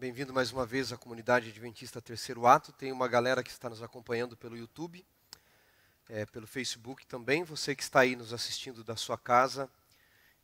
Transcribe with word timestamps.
Bem-vindo 0.00 0.32
mais 0.32 0.50
uma 0.50 0.64
vez 0.64 0.94
à 0.94 0.96
comunidade 0.96 1.50
adventista 1.50 2.00
Terceiro 2.00 2.46
Ato. 2.46 2.72
Tem 2.72 2.90
uma 2.90 3.06
galera 3.06 3.42
que 3.42 3.50
está 3.50 3.68
nos 3.68 3.82
acompanhando 3.82 4.34
pelo 4.34 4.56
YouTube, 4.56 5.04
é, 6.08 6.24
pelo 6.24 6.46
Facebook 6.46 7.04
também. 7.04 7.44
Você 7.44 7.74
que 7.74 7.82
está 7.82 8.00
aí 8.00 8.16
nos 8.16 8.32
assistindo 8.32 8.82
da 8.82 8.96
sua 8.96 9.18
casa. 9.18 9.68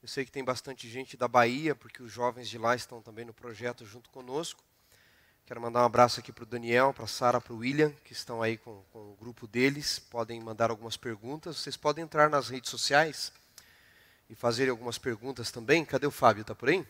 Eu 0.02 0.08
sei 0.08 0.26
que 0.26 0.30
tem 0.30 0.44
bastante 0.44 0.86
gente 0.90 1.16
da 1.16 1.26
Bahia, 1.26 1.74
porque 1.74 2.02
os 2.02 2.12
jovens 2.12 2.50
de 2.50 2.58
lá 2.58 2.76
estão 2.76 3.00
também 3.00 3.24
no 3.24 3.32
projeto 3.32 3.86
junto 3.86 4.10
conosco. 4.10 4.62
Quero 5.46 5.58
mandar 5.58 5.80
um 5.80 5.86
abraço 5.86 6.20
aqui 6.20 6.32
para 6.32 6.44
o 6.44 6.46
Daniel, 6.46 6.92
para 6.92 7.04
a 7.04 7.08
Sara, 7.08 7.40
para 7.40 7.54
o 7.54 7.56
William, 7.56 7.94
que 8.04 8.12
estão 8.12 8.42
aí 8.42 8.58
com, 8.58 8.84
com 8.92 8.98
o 8.98 9.16
grupo 9.18 9.46
deles. 9.46 9.98
Podem 9.98 10.38
mandar 10.38 10.68
algumas 10.68 10.98
perguntas. 10.98 11.56
Vocês 11.56 11.78
podem 11.78 12.04
entrar 12.04 12.28
nas 12.28 12.50
redes 12.50 12.68
sociais 12.68 13.32
e 14.28 14.34
fazer 14.34 14.68
algumas 14.68 14.98
perguntas 14.98 15.50
também. 15.50 15.82
Cadê 15.82 16.06
o 16.06 16.10
Fábio? 16.10 16.42
Está 16.42 16.54
por 16.54 16.68
aí? 16.68 16.86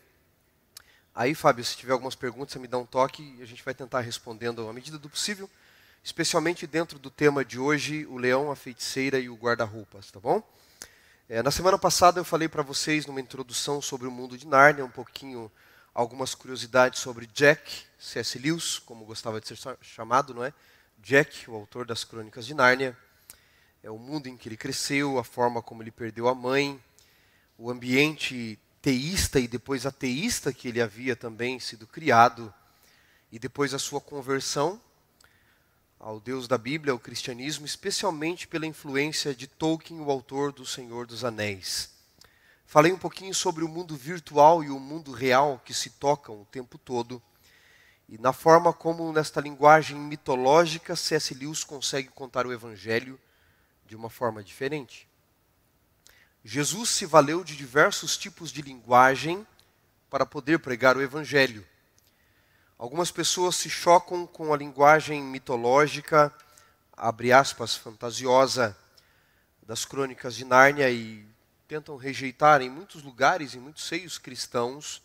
Aí, 1.19 1.35
Fábio, 1.35 1.65
se 1.65 1.75
tiver 1.75 1.95
algumas 1.95 2.15
perguntas, 2.15 2.53
você 2.53 2.59
me 2.59 2.69
dá 2.69 2.77
um 2.77 2.85
toque 2.85 3.35
e 3.39 3.43
a 3.43 3.47
gente 3.47 3.65
vai 3.65 3.73
tentar 3.73 4.01
respondendo 4.01 4.69
à 4.69 4.73
medida 4.75 4.99
do 4.99 5.09
possível, 5.09 5.49
especialmente 6.05 6.67
dentro 6.67 6.99
do 6.99 7.11
tema 7.11 7.43
de 7.43 7.59
hoje, 7.59 8.05
o 8.05 8.19
leão, 8.19 8.51
a 8.51 8.55
feiticeira 8.55 9.19
e 9.19 9.31
o 9.31 9.35
guarda-roupas, 9.35 10.11
tá 10.11 10.21
bom? 10.21 10.47
É, 11.27 11.43
na 11.43 11.51
semana 11.51 11.79
passada 11.79 12.21
eu 12.21 12.25
falei 12.25 12.49
para 12.49 12.63
vocês 12.63 13.07
numa 13.07 13.19
introdução 13.19 13.81
sobre 13.81 14.07
o 14.07 14.11
mundo 14.11 14.37
de 14.37 14.47
Nárnia, 14.47 14.85
um 14.85 14.91
pouquinho, 14.91 15.51
algumas 15.95 16.35
curiosidades 16.35 17.01
sobre 17.01 17.27
Jack, 17.29 17.85
C.S. 17.99 18.39
Lewis, 18.39 18.79
como 18.79 19.07
gostava 19.07 19.41
de 19.41 19.49
ser 19.49 19.59
chamado, 19.81 20.35
não 20.35 20.45
é? 20.45 20.53
Jack, 20.99 21.51
o 21.51 21.55
autor 21.55 21.87
das 21.87 22.05
Crônicas 22.05 22.45
de 22.45 22.53
Nárnia, 22.53 22.95
é 23.83 23.91
o 23.91 23.97
mundo 23.97 24.27
em 24.27 24.37
que 24.37 24.51
ele 24.51 24.57
cresceu, 24.59 25.19
a 25.19 25.25
forma 25.25 25.63
como 25.63 25.83
ele 25.83 25.91
perdeu 25.91 26.29
a 26.29 26.35
mãe, 26.35 26.79
o 27.57 27.71
ambiente 27.71 28.61
teísta 28.87 29.41
e 29.41 29.49
depois 29.49 29.85
ateísta 29.85 30.53
que 30.53 30.69
ele 30.69 30.81
havia 30.81 31.17
também 31.17 31.59
sido 31.59 31.89
criado, 31.89 32.55
e 33.33 33.37
depois 33.37 33.75
a 33.75 33.81
sua 33.81 34.01
conversão 34.01 34.81
ao 35.99 36.21
Deus 36.21 36.47
da 36.47 36.57
Bíblia, 36.57 36.93
ao 36.93 36.99
cristianismo, 37.01 37.67
especialmente 37.67 38.47
pela 38.47 38.65
influência 38.65 39.35
de 39.35 39.49
Tolkien, 39.49 39.99
o 39.99 40.09
autor 40.09 40.53
do 40.53 40.65
Senhor 40.65 41.05
dos 41.05 41.25
Anéis. 41.25 41.91
Falei 42.65 42.93
um 42.93 42.97
pouquinho 42.97 43.35
sobre 43.35 43.65
o 43.65 43.69
mundo 43.69 43.97
virtual 43.97 44.63
e 44.63 44.71
o 44.71 44.79
mundo 44.79 45.11
real 45.11 45.61
que 45.65 45.75
se 45.75 45.91
tocam 45.91 46.43
o 46.43 46.45
tempo 46.45 46.79
todo, 46.79 47.21
e 48.09 48.17
na 48.19 48.33
forma 48.33 48.73
como, 48.73 49.13
nesta 49.13 49.41
linguagem 49.41 49.99
mitológica, 49.99 50.95
C.S. 50.95 51.35
Lewis 51.35 51.65
consegue 51.65 52.11
contar 52.11 52.47
o 52.47 52.53
Evangelho 52.53 53.19
de 53.85 53.97
uma 53.97 54.09
forma 54.09 54.45
diferente. 54.45 55.09
Jesus 56.49 56.91
se 56.91 57.05
valeu 57.05 57.43
de 57.43 57.57
diversos 57.57 58.17
tipos 58.17 58.53
de 58.53 58.63
linguagem 58.63 59.45
para 60.09 60.25
poder 60.25 60.61
pregar 60.61 60.97
o 60.97 61.03
Evangelho. 61.03 61.67
Algumas 62.79 63.11
pessoas 63.11 63.57
se 63.57 63.69
chocam 63.69 64.29
com 64.29 64.55
a 64.55 64.57
linguagem 64.57 65.21
mitológica, 65.25 66.33
abre 66.97 67.33
aspas, 67.33 67.75
fantasiosa 67.75 68.79
das 69.61 69.85
crônicas 69.85 70.37
de 70.37 70.45
Nárnia 70.45 70.89
e 70.89 71.27
tentam 71.67 71.97
rejeitar 71.97 72.63
em 72.63 72.71
muitos 72.71 73.03
lugares, 73.03 73.57
em 73.57 73.59
muitos 73.59 73.83
seios 73.83 74.17
cristãos, 74.17 75.03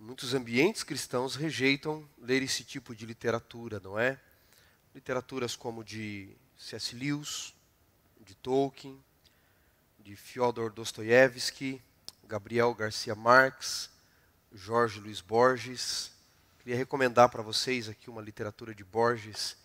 muitos 0.00 0.32
ambientes 0.32 0.82
cristãos 0.82 1.36
rejeitam 1.36 2.08
ler 2.18 2.42
esse 2.42 2.64
tipo 2.64 2.94
de 2.94 3.04
literatura, 3.04 3.78
não 3.78 3.98
é? 3.98 4.18
Literaturas 4.94 5.54
como 5.54 5.84
de 5.84 6.34
C.S. 6.56 6.94
Lewis, 6.96 7.52
de 8.22 8.34
Tolkien, 8.36 8.98
de 10.06 10.14
Fyodor 10.14 10.70
Dostoiévski, 10.72 11.82
Gabriel 12.22 12.72
Garcia 12.72 13.12
Marques, 13.16 13.90
Jorge 14.52 15.00
Luiz 15.00 15.20
Borges. 15.20 16.12
Queria 16.60 16.76
recomendar 16.76 17.28
para 17.28 17.42
vocês 17.42 17.88
aqui 17.88 18.08
uma 18.08 18.22
literatura 18.22 18.72
de 18.72 18.84
Borges, 18.84 19.56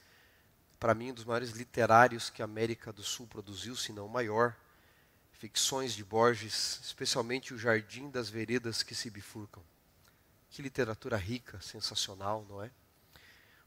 para 0.80 0.96
mim 0.96 1.12
um 1.12 1.14
dos 1.14 1.26
maiores 1.26 1.52
literários 1.52 2.32
que 2.32 2.42
a 2.42 2.46
América 2.46 2.92
do 2.92 3.04
Sul 3.04 3.28
produziu, 3.28 3.76
se 3.76 3.94
não 3.94 4.08
o 4.08 4.10
maior. 4.10 4.58
Ficções 5.34 5.94
de 5.94 6.04
Borges, 6.04 6.82
especialmente 6.84 7.54
O 7.54 7.58
Jardim 7.60 8.10
das 8.10 8.28
Veredas 8.28 8.82
que 8.82 8.96
se 8.96 9.12
bifurcam. 9.12 9.62
Que 10.50 10.64
literatura 10.64 11.18
rica, 11.18 11.62
sensacional, 11.62 12.48
não 12.50 12.64
é? 12.64 12.72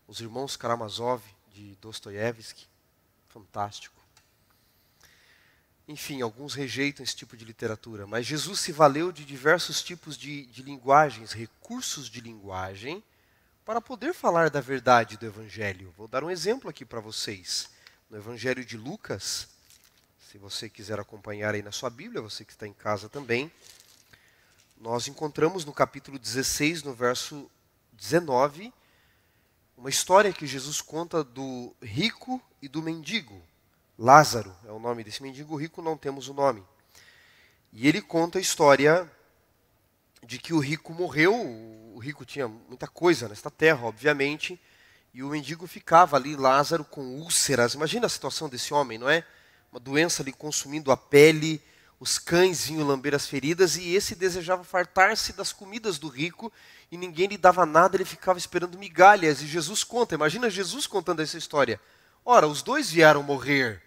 Os 0.08 0.20
Irmãos 0.20 0.56
Karamazov 0.56 1.22
de 1.52 1.76
Dostoiévski, 1.76 2.66
fantástico. 3.28 4.03
Enfim, 5.86 6.22
alguns 6.22 6.54
rejeitam 6.54 7.04
esse 7.04 7.14
tipo 7.14 7.36
de 7.36 7.44
literatura, 7.44 8.06
mas 8.06 8.26
Jesus 8.26 8.60
se 8.60 8.72
valeu 8.72 9.12
de 9.12 9.24
diversos 9.24 9.82
tipos 9.82 10.16
de, 10.16 10.46
de 10.46 10.62
linguagens, 10.62 11.32
recursos 11.32 12.08
de 12.08 12.20
linguagem, 12.22 13.02
para 13.64 13.80
poder 13.80 14.14
falar 14.14 14.48
da 14.48 14.60
verdade 14.60 15.16
do 15.16 15.26
Evangelho. 15.26 15.92
Vou 15.96 16.08
dar 16.08 16.24
um 16.24 16.30
exemplo 16.30 16.70
aqui 16.70 16.84
para 16.84 17.00
vocês. 17.00 17.68
No 18.10 18.16
Evangelho 18.16 18.64
de 18.64 18.76
Lucas, 18.76 19.48
se 20.30 20.38
você 20.38 20.68
quiser 20.68 20.98
acompanhar 20.98 21.54
aí 21.54 21.62
na 21.62 21.72
sua 21.72 21.90
Bíblia, 21.90 22.20
você 22.20 22.44
que 22.44 22.52
está 22.52 22.66
em 22.66 22.72
casa 22.72 23.08
também, 23.08 23.52
nós 24.80 25.06
encontramos 25.06 25.64
no 25.64 25.72
capítulo 25.72 26.18
16, 26.18 26.82
no 26.82 26.92
verso 26.92 27.50
19, 27.92 28.72
uma 29.76 29.88
história 29.88 30.32
que 30.32 30.46
Jesus 30.46 30.80
conta 30.80 31.22
do 31.22 31.74
rico 31.82 32.42
e 32.60 32.68
do 32.68 32.82
mendigo. 32.82 33.42
Lázaro 33.98 34.54
é 34.66 34.72
o 34.72 34.78
nome 34.78 35.04
desse 35.04 35.22
mendigo 35.22 35.54
rico, 35.54 35.80
não 35.80 35.96
temos 35.96 36.28
o 36.28 36.34
nome. 36.34 36.64
E 37.72 37.86
ele 37.86 38.00
conta 38.00 38.38
a 38.38 38.40
história 38.40 39.10
de 40.22 40.38
que 40.38 40.52
o 40.52 40.58
rico 40.58 40.92
morreu, 40.92 41.34
o 41.34 41.98
rico 41.98 42.24
tinha 42.24 42.48
muita 42.48 42.88
coisa 42.88 43.28
nesta 43.28 43.50
terra, 43.50 43.86
obviamente, 43.86 44.60
e 45.12 45.22
o 45.22 45.28
mendigo 45.28 45.66
ficava 45.66 46.16
ali, 46.16 46.34
Lázaro, 46.34 46.84
com 46.84 47.02
úlceras. 47.18 47.74
Imagina 47.74 48.06
a 48.06 48.08
situação 48.08 48.48
desse 48.48 48.74
homem, 48.74 48.98
não 48.98 49.08
é? 49.08 49.24
Uma 49.70 49.78
doença 49.78 50.22
ali 50.22 50.32
consumindo 50.32 50.90
a 50.90 50.96
pele, 50.96 51.62
os 52.00 52.18
cães 52.18 52.66
vinham 52.66 52.86
lamber 52.86 53.14
as 53.14 53.28
feridas, 53.28 53.76
e 53.76 53.94
esse 53.94 54.16
desejava 54.16 54.64
fartar-se 54.64 55.32
das 55.32 55.52
comidas 55.52 55.98
do 55.98 56.08
rico, 56.08 56.52
e 56.90 56.96
ninguém 56.96 57.28
lhe 57.28 57.38
dava 57.38 57.64
nada, 57.64 57.96
ele 57.96 58.04
ficava 58.04 58.38
esperando 58.38 58.76
migalhas. 58.76 59.40
E 59.40 59.46
Jesus 59.46 59.84
conta, 59.84 60.16
imagina 60.16 60.50
Jesus 60.50 60.86
contando 60.86 61.22
essa 61.22 61.38
história. 61.38 61.80
Ora, 62.24 62.48
os 62.48 62.62
dois 62.62 62.90
vieram 62.90 63.22
morrer. 63.22 63.82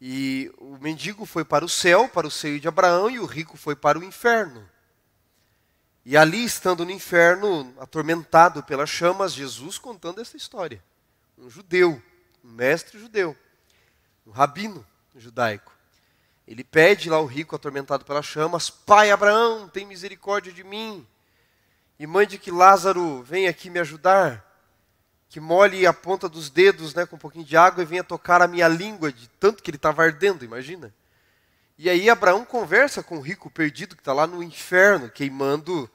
E 0.00 0.50
o 0.56 0.78
mendigo 0.78 1.26
foi 1.26 1.44
para 1.44 1.64
o 1.64 1.68
céu, 1.68 2.08
para 2.08 2.26
o 2.26 2.30
seio 2.30 2.58
de 2.58 2.66
Abraão, 2.66 3.10
e 3.10 3.18
o 3.18 3.26
rico 3.26 3.56
foi 3.56 3.76
para 3.76 3.98
o 3.98 4.04
inferno. 4.04 4.68
E 6.04 6.16
ali, 6.16 6.42
estando 6.42 6.86
no 6.86 6.90
inferno, 6.90 7.74
atormentado 7.78 8.62
pelas 8.62 8.88
chamas, 8.88 9.34
Jesus 9.34 9.76
contando 9.76 10.22
essa 10.22 10.38
história. 10.38 10.82
Um 11.36 11.50
judeu, 11.50 12.02
um 12.42 12.50
mestre 12.50 12.98
judeu, 12.98 13.36
um 14.26 14.30
rabino 14.30 14.86
judaico. 15.14 15.76
Ele 16.46 16.64
pede 16.64 17.10
lá 17.10 17.16
ao 17.16 17.26
rico 17.26 17.54
atormentado 17.54 18.06
pelas 18.06 18.24
chamas: 18.24 18.70
Pai 18.70 19.10
Abraão, 19.10 19.68
tem 19.68 19.84
misericórdia 19.84 20.50
de 20.50 20.64
mim. 20.64 21.06
E 21.98 22.06
mande 22.06 22.38
que 22.38 22.50
Lázaro 22.50 23.22
venha 23.22 23.50
aqui 23.50 23.68
me 23.68 23.80
ajudar 23.80 24.47
que 25.28 25.40
molhe 25.40 25.86
a 25.86 25.92
ponta 25.92 26.28
dos 26.28 26.48
dedos 26.48 26.94
né, 26.94 27.04
com 27.04 27.16
um 27.16 27.18
pouquinho 27.18 27.44
de 27.44 27.56
água 27.56 27.82
e 27.82 27.86
venha 27.86 28.02
tocar 28.02 28.40
a 28.40 28.48
minha 28.48 28.66
língua, 28.66 29.12
de 29.12 29.28
tanto 29.40 29.62
que 29.62 29.70
ele 29.70 29.76
estava 29.76 30.02
ardendo, 30.02 30.44
imagina. 30.44 30.92
E 31.76 31.88
aí 31.88 32.08
Abraão 32.08 32.44
conversa 32.44 33.02
com 33.02 33.18
o 33.18 33.20
rico 33.20 33.50
perdido 33.50 33.94
que 33.94 34.00
está 34.00 34.12
lá 34.12 34.26
no 34.26 34.42
inferno, 34.42 35.10
queimando, 35.10 35.88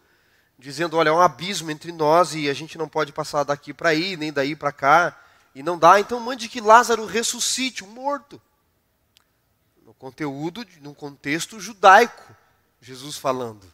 dizendo: 0.58 0.96
Olha, 0.98 1.10
é 1.10 1.12
um 1.12 1.20
abismo 1.20 1.72
entre 1.72 1.92
nós 1.92 2.34
e 2.36 2.50
a 2.50 2.54
gente 2.54 2.78
não 2.78 2.88
pode 2.88 3.12
passar 3.12 3.44
daqui 3.44 3.74
para 3.74 3.90
aí, 3.90 4.16
nem 4.16 4.32
daí 4.32 4.56
para 4.56 4.72
cá, 4.72 5.20
e 5.54 5.62
não 5.62 5.78
dá, 5.78 6.00
então 6.00 6.20
mande 6.20 6.48
que 6.48 6.62
Lázaro 6.62 7.06
ressuscite, 7.06 7.84
um 7.84 7.88
morto. 7.88 8.42
No 9.84 9.94
conteúdo, 9.94 10.66
num 10.80 10.94
contexto 10.94 11.60
judaico, 11.60 12.34
Jesus 12.80 13.18
falando. 13.18 13.68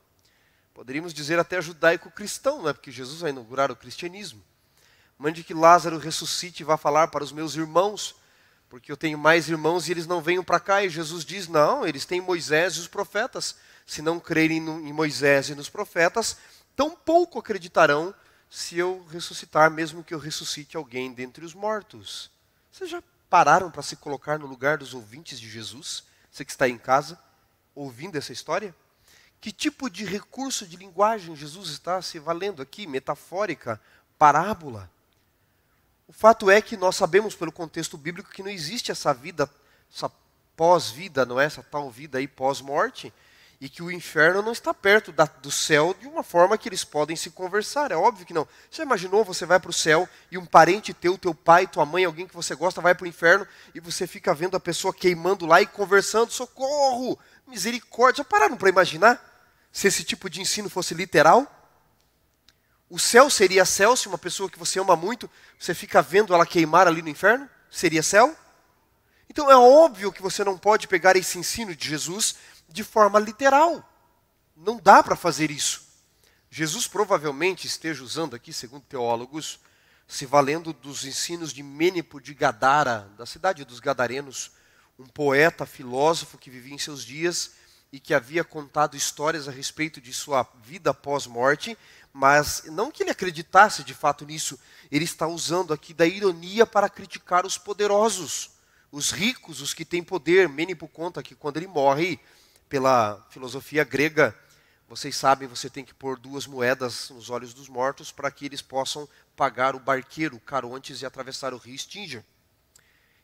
Poderíamos 0.73 1.13
dizer 1.13 1.37
até 1.37 1.61
judaico-cristão, 1.61 2.61
não 2.61 2.69
é? 2.69 2.73
porque 2.73 2.91
Jesus 2.91 3.19
vai 3.19 3.29
inaugurar 3.29 3.69
o 3.69 3.75
cristianismo. 3.75 4.41
Mande 5.19 5.43
que 5.43 5.53
Lázaro 5.53 5.97
ressuscite 5.97 6.61
e 6.61 6.63
vá 6.63 6.77
falar 6.77 7.09
para 7.09 7.25
os 7.25 7.33
meus 7.33 7.53
irmãos, 7.53 8.15
porque 8.69 8.89
eu 8.89 8.95
tenho 8.95 9.17
mais 9.17 9.49
irmãos 9.49 9.89
e 9.89 9.91
eles 9.91 10.07
não 10.07 10.21
venham 10.21 10.45
para 10.45 10.61
cá. 10.61 10.81
E 10.81 10.89
Jesus 10.89 11.25
diz: 11.25 11.49
Não, 11.49 11.85
eles 11.85 12.05
têm 12.05 12.21
Moisés 12.21 12.75
e 12.75 12.79
os 12.79 12.87
profetas. 12.87 13.57
Se 13.85 14.01
não 14.01 14.17
crerem 14.17 14.59
em 14.59 14.93
Moisés 14.93 15.49
e 15.49 15.55
nos 15.55 15.67
profetas, 15.67 16.37
tampouco 16.73 17.37
acreditarão 17.37 18.15
se 18.49 18.77
eu 18.77 19.05
ressuscitar, 19.11 19.69
mesmo 19.69 20.05
que 20.05 20.13
eu 20.13 20.19
ressuscite 20.19 20.77
alguém 20.77 21.11
dentre 21.11 21.43
os 21.43 21.53
mortos. 21.53 22.31
Vocês 22.71 22.89
já 22.89 23.03
pararam 23.29 23.69
para 23.69 23.81
se 23.81 23.97
colocar 23.97 24.39
no 24.39 24.47
lugar 24.47 24.77
dos 24.77 24.93
ouvintes 24.93 25.37
de 25.37 25.49
Jesus? 25.49 26.03
Você 26.31 26.45
que 26.45 26.51
está 26.51 26.69
em 26.69 26.77
casa, 26.77 27.19
ouvindo 27.75 28.17
essa 28.17 28.31
história? 28.31 28.73
Que 29.41 29.51
tipo 29.51 29.89
de 29.89 30.05
recurso 30.05 30.65
de 30.65 30.77
linguagem 30.77 31.35
Jesus 31.35 31.71
está 31.71 32.01
se 32.01 32.19
valendo 32.19 32.61
aqui? 32.61 32.87
Metafórica, 32.87 33.81
parábola? 34.17 34.89
O 36.09 36.11
fato 36.11 36.49
é 36.49 36.59
que 36.59 36.75
nós 36.75 36.95
sabemos 36.95 37.35
pelo 37.35 37.51
contexto 37.51 37.95
bíblico 37.95 38.31
que 38.31 38.41
não 38.41 38.49
existe 38.49 38.91
essa 38.91 39.13
vida, 39.13 39.47
essa 39.93 40.11
pós-vida, 40.57 41.23
não 41.23 41.39
é 41.39 41.45
essa 41.45 41.61
tal 41.61 41.91
vida 41.91 42.17
aí 42.17 42.27
pós-morte, 42.27 43.13
e 43.61 43.69
que 43.69 43.83
o 43.83 43.91
inferno 43.91 44.41
não 44.41 44.51
está 44.51 44.73
perto 44.73 45.11
da, 45.11 45.25
do 45.25 45.51
céu 45.51 45.95
de 45.99 46.07
uma 46.07 46.23
forma 46.23 46.57
que 46.57 46.67
eles 46.67 46.83
podem 46.83 47.15
se 47.15 47.29
conversar. 47.29 47.91
É 47.91 47.95
óbvio 47.95 48.25
que 48.25 48.33
não. 48.33 48.47
Você 48.71 48.81
imaginou 48.81 49.23
você 49.23 49.45
vai 49.45 49.59
para 49.59 49.69
o 49.69 49.73
céu 49.73 50.09
e 50.31 50.37
um 50.39 50.47
parente 50.47 50.95
teu, 50.95 51.15
teu 51.15 51.35
pai, 51.35 51.67
tua 51.67 51.85
mãe, 51.85 52.05
alguém 52.05 52.25
que 52.25 52.35
você 52.35 52.55
gosta, 52.55 52.81
vai 52.81 52.95
para 52.95 53.05
o 53.05 53.07
inferno 53.07 53.45
e 53.75 53.79
você 53.79 54.07
fica 54.07 54.33
vendo 54.33 54.57
a 54.57 54.59
pessoa 54.59 54.91
queimando 54.91 55.45
lá 55.45 55.61
e 55.61 55.67
conversando, 55.67 56.31
socorro, 56.31 57.19
misericórdia. 57.45 58.23
Já 58.23 58.27
pararam 58.27 58.57
para 58.57 58.69
imaginar 58.69 59.23
se 59.71 59.87
esse 59.87 60.03
tipo 60.03 60.27
de 60.27 60.41
ensino 60.41 60.71
fosse 60.71 60.95
literal? 60.95 61.58
O 62.89 62.97
céu 62.97 63.29
seria 63.29 63.65
céu 63.65 63.95
se 63.95 64.07
uma 64.07 64.17
pessoa 64.17 64.49
que 64.49 64.57
você 64.57 64.79
ama 64.79 64.95
muito, 64.95 65.29
você 65.59 65.75
fica 65.75 66.01
vendo 66.01 66.33
ela 66.33 66.45
queimar 66.45 66.87
ali 66.87 67.01
no 67.01 67.09
inferno? 67.09 67.47
Seria 67.69 68.01
céu? 68.01 68.35
Então 69.29 69.51
é 69.51 69.55
óbvio 69.55 70.11
que 70.11 70.23
você 70.23 70.43
não 70.43 70.57
pode 70.57 70.87
pegar 70.87 71.15
esse 71.15 71.37
ensino 71.37 71.75
de 71.75 71.87
Jesus 71.87 72.35
de 72.67 72.83
forma 72.83 73.19
literal. 73.19 73.87
Não 74.57 74.77
dá 74.77 75.03
para 75.03 75.15
fazer 75.15 75.51
isso. 75.51 75.87
Jesus 76.49 76.87
provavelmente 76.87 77.67
esteja 77.67 78.03
usando 78.03 78.35
aqui, 78.35 78.51
segundo 78.51 78.81
teólogos, 78.81 79.59
se 80.07 80.25
valendo 80.25 80.73
dos 80.73 81.05
ensinos 81.05 81.53
de 81.53 81.61
Mênipo 81.61 82.19
de 82.19 82.33
Gadara, 82.33 83.07
da 83.15 83.25
cidade 83.27 83.63
dos 83.63 83.79
Gadarenos, 83.79 84.51
um 84.97 85.05
poeta, 85.05 85.65
filósofo 85.65 86.39
que 86.39 86.49
vivia 86.49 86.73
em 86.73 86.79
seus 86.79 87.05
dias 87.05 87.51
e 87.91 87.99
que 87.99 88.13
havia 88.13 88.43
contado 88.43 88.97
histórias 88.97 89.47
a 89.47 89.51
respeito 89.51 90.01
de 90.01 90.11
sua 90.11 90.47
vida 90.63 90.93
pós-morte, 90.93 91.77
mas 92.13 92.63
não 92.65 92.91
que 92.91 93.03
ele 93.03 93.11
acreditasse 93.11 93.83
de 93.83 93.93
fato 93.93 94.25
nisso, 94.25 94.59
ele 94.91 95.05
está 95.05 95.27
usando 95.27 95.73
aqui 95.73 95.93
da 95.93 96.05
ironia 96.05 96.65
para 96.65 96.89
criticar 96.89 97.45
os 97.45 97.57
poderosos, 97.57 98.51
os 98.91 99.11
ricos, 99.11 99.61
os 99.61 99.73
que 99.73 99.85
têm 99.85 100.03
poder. 100.03 100.49
Mênipo 100.49 100.87
conta 100.87 101.21
que 101.21 101.35
quando 101.35 101.57
ele 101.57 101.67
morre, 101.67 102.19
pela 102.67 103.25
filosofia 103.29 103.83
grega, 103.83 104.35
vocês 104.87 105.15
sabem, 105.15 105.47
você 105.47 105.69
tem 105.69 105.85
que 105.85 105.93
pôr 105.93 106.17
duas 106.17 106.47
moedas 106.47 107.09
nos 107.11 107.29
olhos 107.29 107.53
dos 107.53 107.69
mortos 107.69 108.11
para 108.11 108.31
que 108.31 108.45
eles 108.45 108.61
possam 108.61 109.07
pagar 109.35 109.75
o 109.75 109.79
barqueiro 109.79 110.39
Carontes 110.39 111.01
e 111.01 111.05
atravessar 111.05 111.53
o 111.53 111.57
rio 111.57 111.77
Stinger. 111.77 112.23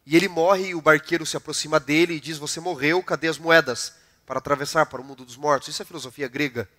E 0.05 0.15
ele 0.15 0.27
morre 0.27 0.67
e 0.67 0.75
o 0.75 0.81
barqueiro 0.81 1.25
se 1.25 1.35
aproxima 1.35 1.79
dele 1.79 2.13
e 2.13 2.19
diz: 2.19 2.37
Você 2.37 2.59
morreu, 2.59 3.01
cadê 3.01 3.27
as 3.27 3.39
moedas 3.39 3.93
para 4.25 4.37
atravessar 4.37 4.85
para 4.85 5.01
o 5.01 5.03
mundo 5.03 5.25
dos 5.25 5.35
mortos? 5.35 5.69
Isso 5.69 5.81
é 5.81 5.85
filosofia 5.85 6.27
grega. 6.27 6.69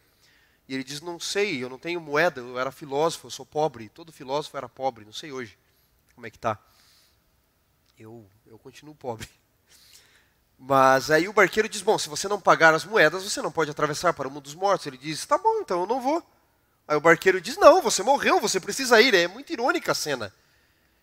E 0.69 0.75
ele 0.75 0.85
diz: 0.85 1.01
Não 1.01 1.19
sei, 1.21 1.63
eu 1.63 1.69
não 1.69 1.79
tenho 1.79 2.01
moeda, 2.01 2.41
eu 2.41 2.59
era 2.59 2.71
filósofo, 2.71 3.27
eu 3.27 3.31
sou 3.31 3.47
pobre. 3.47 3.89
Todo 3.89 4.13
filósofo 4.13 4.57
era 4.57 4.69
pobre, 4.69 5.05
não 5.05 5.13
sei 5.13 5.33
hoje 5.33 5.57
como 6.15 6.27
é 6.27 6.31
que 6.31 6.39
está. 6.39 6.59
Eu, 7.99 8.27
eu 8.47 8.59
continuo 8.59 8.95
pobre. 8.95 9.29
Mas 10.59 11.11
aí 11.11 11.29
o 11.29 11.33
barqueiro 11.33 11.69
diz: 11.69 11.83
Bom, 11.83 11.99
se 11.99 12.09
você 12.09 12.27
não 12.27 12.41
pagar 12.41 12.75
as 12.75 12.85
moedas, 12.85 13.23
você 13.23 13.43
não 13.43 13.53
pode 13.53 13.71
atravessar 13.71 14.15
para 14.15 14.27
o 14.27 14.31
mundo 14.31 14.45
dos 14.45 14.55
mortos. 14.55 14.87
Ele 14.87 14.97
diz: 14.97 15.25
Tá 15.27 15.37
bom, 15.37 15.61
então 15.61 15.81
eu 15.81 15.87
não 15.87 16.01
vou. 16.01 16.27
Aí 16.89 16.97
o 16.97 17.01
barqueiro 17.01 17.41
diz: 17.41 17.57
Não, 17.59 17.83
você 17.83 18.03
morreu, 18.03 18.41
você 18.41 18.59
precisa 18.59 19.01
ir. 19.01 19.15
É 19.15 19.29
muito 19.29 19.53
irônica 19.53 19.93
a 19.93 19.95
cena. 19.95 20.33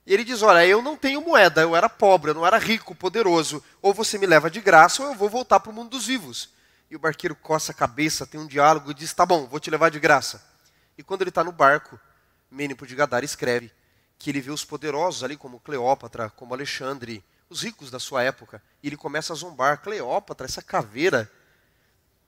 E 0.06 0.14
ele 0.14 0.24
diz: 0.24 0.42
Olha, 0.42 0.66
eu 0.66 0.82
não 0.82 0.98
tenho 0.98 1.22
moeda, 1.22 1.62
eu 1.62 1.76
era 1.76 1.88
pobre, 1.88 2.32
eu 2.32 2.36
não 2.36 2.46
era 2.46 2.58
rico, 2.58 2.96
poderoso. 2.96 3.64
Ou 3.82 3.94
você 3.94 4.18
me 4.18 4.26
leva 4.26 4.50
de 4.50 4.60
graça, 4.60 5.04
ou 5.04 5.10
eu 5.10 5.16
vou 5.16 5.30
voltar 5.30 5.60
para 5.60 5.72
o 5.72 5.74
mundo 5.74 5.92
dos 5.92 6.08
vivos. 6.08 6.50
E 6.94 6.96
o 6.96 7.00
barqueiro 7.00 7.36
coça 7.36 7.72
a 7.72 7.76
cabeça, 7.76 8.24
tem 8.24 8.40
um 8.40 8.46
diálogo 8.46 8.92
e 8.92 8.94
diz: 8.94 9.12
Tá 9.14 9.26
bom, 9.26 9.48
vou 9.48 9.60
te 9.60 9.72
levar 9.72 9.90
de 9.90 10.00
graça. 10.00 10.46
E 10.96 11.02
quando 11.02 11.24
ele 11.24 11.30
está 11.30 11.44
no 11.44 11.52
barco, 11.52 12.00
Mênipo 12.52 12.86
de 12.86 12.94
Gadara 12.94 13.26
escreve 13.26 13.72
que 14.20 14.30
ele 14.30 14.40
vê 14.40 14.52
os 14.52 14.64
poderosos 14.64 15.24
ali, 15.24 15.36
como 15.36 15.60
Cleópatra, 15.60 16.30
como 16.30 16.54
Alexandre, 16.54 17.26
os 17.50 17.64
ricos 17.64 17.90
da 17.90 17.98
sua 17.98 18.22
época. 18.22 18.62
E 18.84 18.86
ele 18.90 18.96
começa 18.96 19.34
a 19.34 19.36
zombar. 19.36 19.82
Cleópatra, 19.82 20.46
essa 20.46 20.62
caveira, 20.62 21.28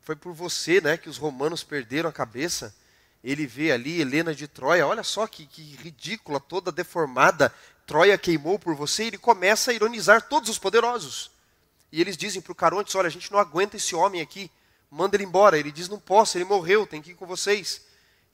foi 0.02 0.16
por 0.16 0.34
você 0.34 0.82
né, 0.82 0.98
que 0.98 1.10
os 1.10 1.18
romanos 1.18 1.64
perderam 1.64 2.10
a 2.10 2.12
cabeça. 2.12 2.76
Ele 3.24 3.46
vê 3.46 3.72
ali 3.72 4.02
Helena 4.02 4.34
de 4.34 4.48
Troia, 4.48 4.88
olha 4.88 5.04
só 5.04 5.28
que, 5.28 5.46
que 5.46 5.62
ridícula, 5.76 6.40
toda 6.40 6.72
deformada. 6.72 7.54
Troia 7.86 8.18
queimou 8.18 8.58
por 8.58 8.74
você. 8.74 9.04
E 9.04 9.08
ele 9.10 9.20
começa 9.20 9.70
a 9.70 9.76
ironizar 9.76 10.24
todos 10.24 10.50
os 10.50 10.58
poderosos. 10.58 11.35
E 11.96 12.02
eles 12.02 12.18
dizem 12.18 12.42
para 12.42 12.52
o 12.52 12.56
Carontes: 12.56 12.94
Olha, 12.96 13.08
a 13.08 13.12
gente 13.12 13.32
não 13.32 13.40
aguenta 13.40 13.78
esse 13.78 13.96
homem 13.96 14.22
aqui, 14.22 14.52
manda 14.92 15.16
ele 15.16 15.24
embora. 15.24 15.58
Ele 15.58 15.72
diz: 15.72 15.88
Não 15.88 16.00
posso, 16.00 16.38
ele 16.38 16.46
morreu, 16.46 16.86
tem 16.86 17.02
que 17.02 17.12
ir 17.12 17.16
com 17.16 17.26
vocês. 17.26 17.82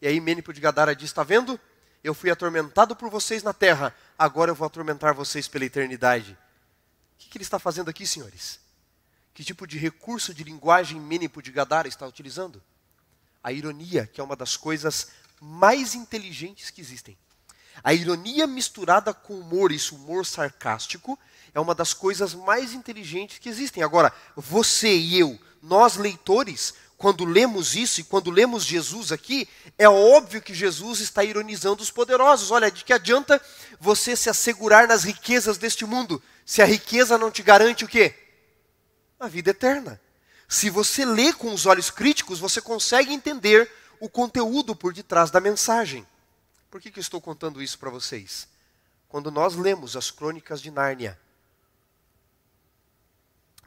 E 0.02 0.08
aí 0.08 0.20
Mênipo 0.20 0.52
de 0.52 0.60
Gadara 0.60 0.96
diz: 0.96 1.10
Está 1.10 1.24
vendo? 1.24 1.60
Eu 2.04 2.14
fui 2.14 2.32
atormentado 2.32 2.96
por 2.96 3.10
vocês 3.10 3.44
na 3.44 3.54
terra, 3.54 3.96
agora 4.18 4.50
eu 4.50 4.56
vou 4.56 4.66
atormentar 4.66 5.14
vocês 5.14 5.48
pela 5.48 5.66
eternidade 5.66 6.36
que, 7.22 7.30
que 7.30 7.38
ele 7.38 7.44
está 7.44 7.60
fazendo 7.60 7.90
aqui, 7.90 8.08
senhores? 8.08 8.60
Que 9.34 9.44
tipo 9.44 9.68
de 9.68 9.78
recurso 9.78 10.34
de 10.34 10.44
linguagem 10.44 11.00
Mênipo 11.00 11.42
de 11.42 11.52
Gadara 11.52 11.88
está 11.88 12.08
utilizando? 12.08 12.62
A 13.44 13.52
ironia, 13.52 14.08
que 14.08 14.20
é 14.20 14.24
uma 14.24 14.36
das 14.36 14.58
coisas 14.58 15.10
mais 15.40 15.94
inteligentes 15.94 16.72
que 16.72 16.82
existem. 16.82 17.18
A 17.84 17.94
ironia 17.94 18.48
misturada 18.48 19.14
com 19.14 19.40
humor, 19.40 19.72
isso 19.72 19.96
humor 19.96 20.26
sarcástico, 20.26 21.18
é 21.54 21.60
uma 21.60 21.76
das 21.76 21.94
coisas 21.94 22.34
mais 22.34 22.74
inteligentes 22.74 23.40
que 23.40 23.50
existem. 23.50 23.84
Agora, 23.84 24.14
você 24.36 24.96
e 24.96 25.20
eu, 25.20 25.38
nós 25.62 25.98
leitores, 25.98 26.74
quando 26.98 27.26
lemos 27.26 27.76
isso 27.76 28.00
e 28.00 28.04
quando 28.04 28.30
lemos 28.30 28.64
Jesus 28.64 29.12
aqui, 29.12 29.50
é 29.78 29.90
óbvio 29.90 30.42
que 30.42 30.54
Jesus 30.54 31.00
está 31.00 31.24
ironizando 31.24 31.82
os 31.82 31.92
poderosos. 31.92 32.52
Olha, 32.52 32.72
de 32.72 32.84
que 32.86 32.94
adianta 32.94 33.42
você 33.80 34.16
se 34.16 34.30
assegurar 34.30 34.88
nas 34.88 35.04
riquezas 35.04 35.58
deste 35.58 35.86
mundo, 35.86 36.22
se 36.46 36.62
a 36.62 36.66
riqueza 36.66 37.18
não 37.18 37.32
te 37.32 37.42
garante 37.42 37.84
o 37.84 37.88
quê? 37.88 38.14
A 39.20 39.28
vida 39.28 39.52
eterna. 39.52 40.00
Se 40.48 40.70
você 40.70 41.04
lê 41.06 41.34
com 41.34 41.54
os 41.54 41.66
olhos 41.66 41.90
críticos, 41.90 42.40
você 42.40 42.62
consegue 42.62 43.14
entender 43.14 43.72
o 44.00 44.10
conteúdo 44.10 44.76
por 44.76 44.94
detrás 44.94 45.32
da 45.32 45.40
mensagem. 45.40 46.06
Por 46.70 46.80
que, 46.80 46.92
que 46.92 47.00
eu 47.00 47.02
estou 47.02 47.20
contando 47.20 47.62
isso 47.62 47.80
para 47.80 47.90
vocês? 47.90 48.48
Quando 49.08 49.32
nós 49.32 49.56
lemos 49.56 49.98
as 49.98 50.12
crônicas 50.12 50.62
de 50.62 50.70
Nárnia, 50.70 51.20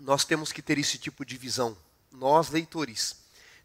nós 0.00 0.24
temos 0.24 0.52
que 0.52 0.62
ter 0.62 0.78
esse 0.78 0.98
tipo 0.98 1.24
de 1.24 1.36
visão. 1.36 1.76
Nós, 2.10 2.50
leitores, 2.50 3.16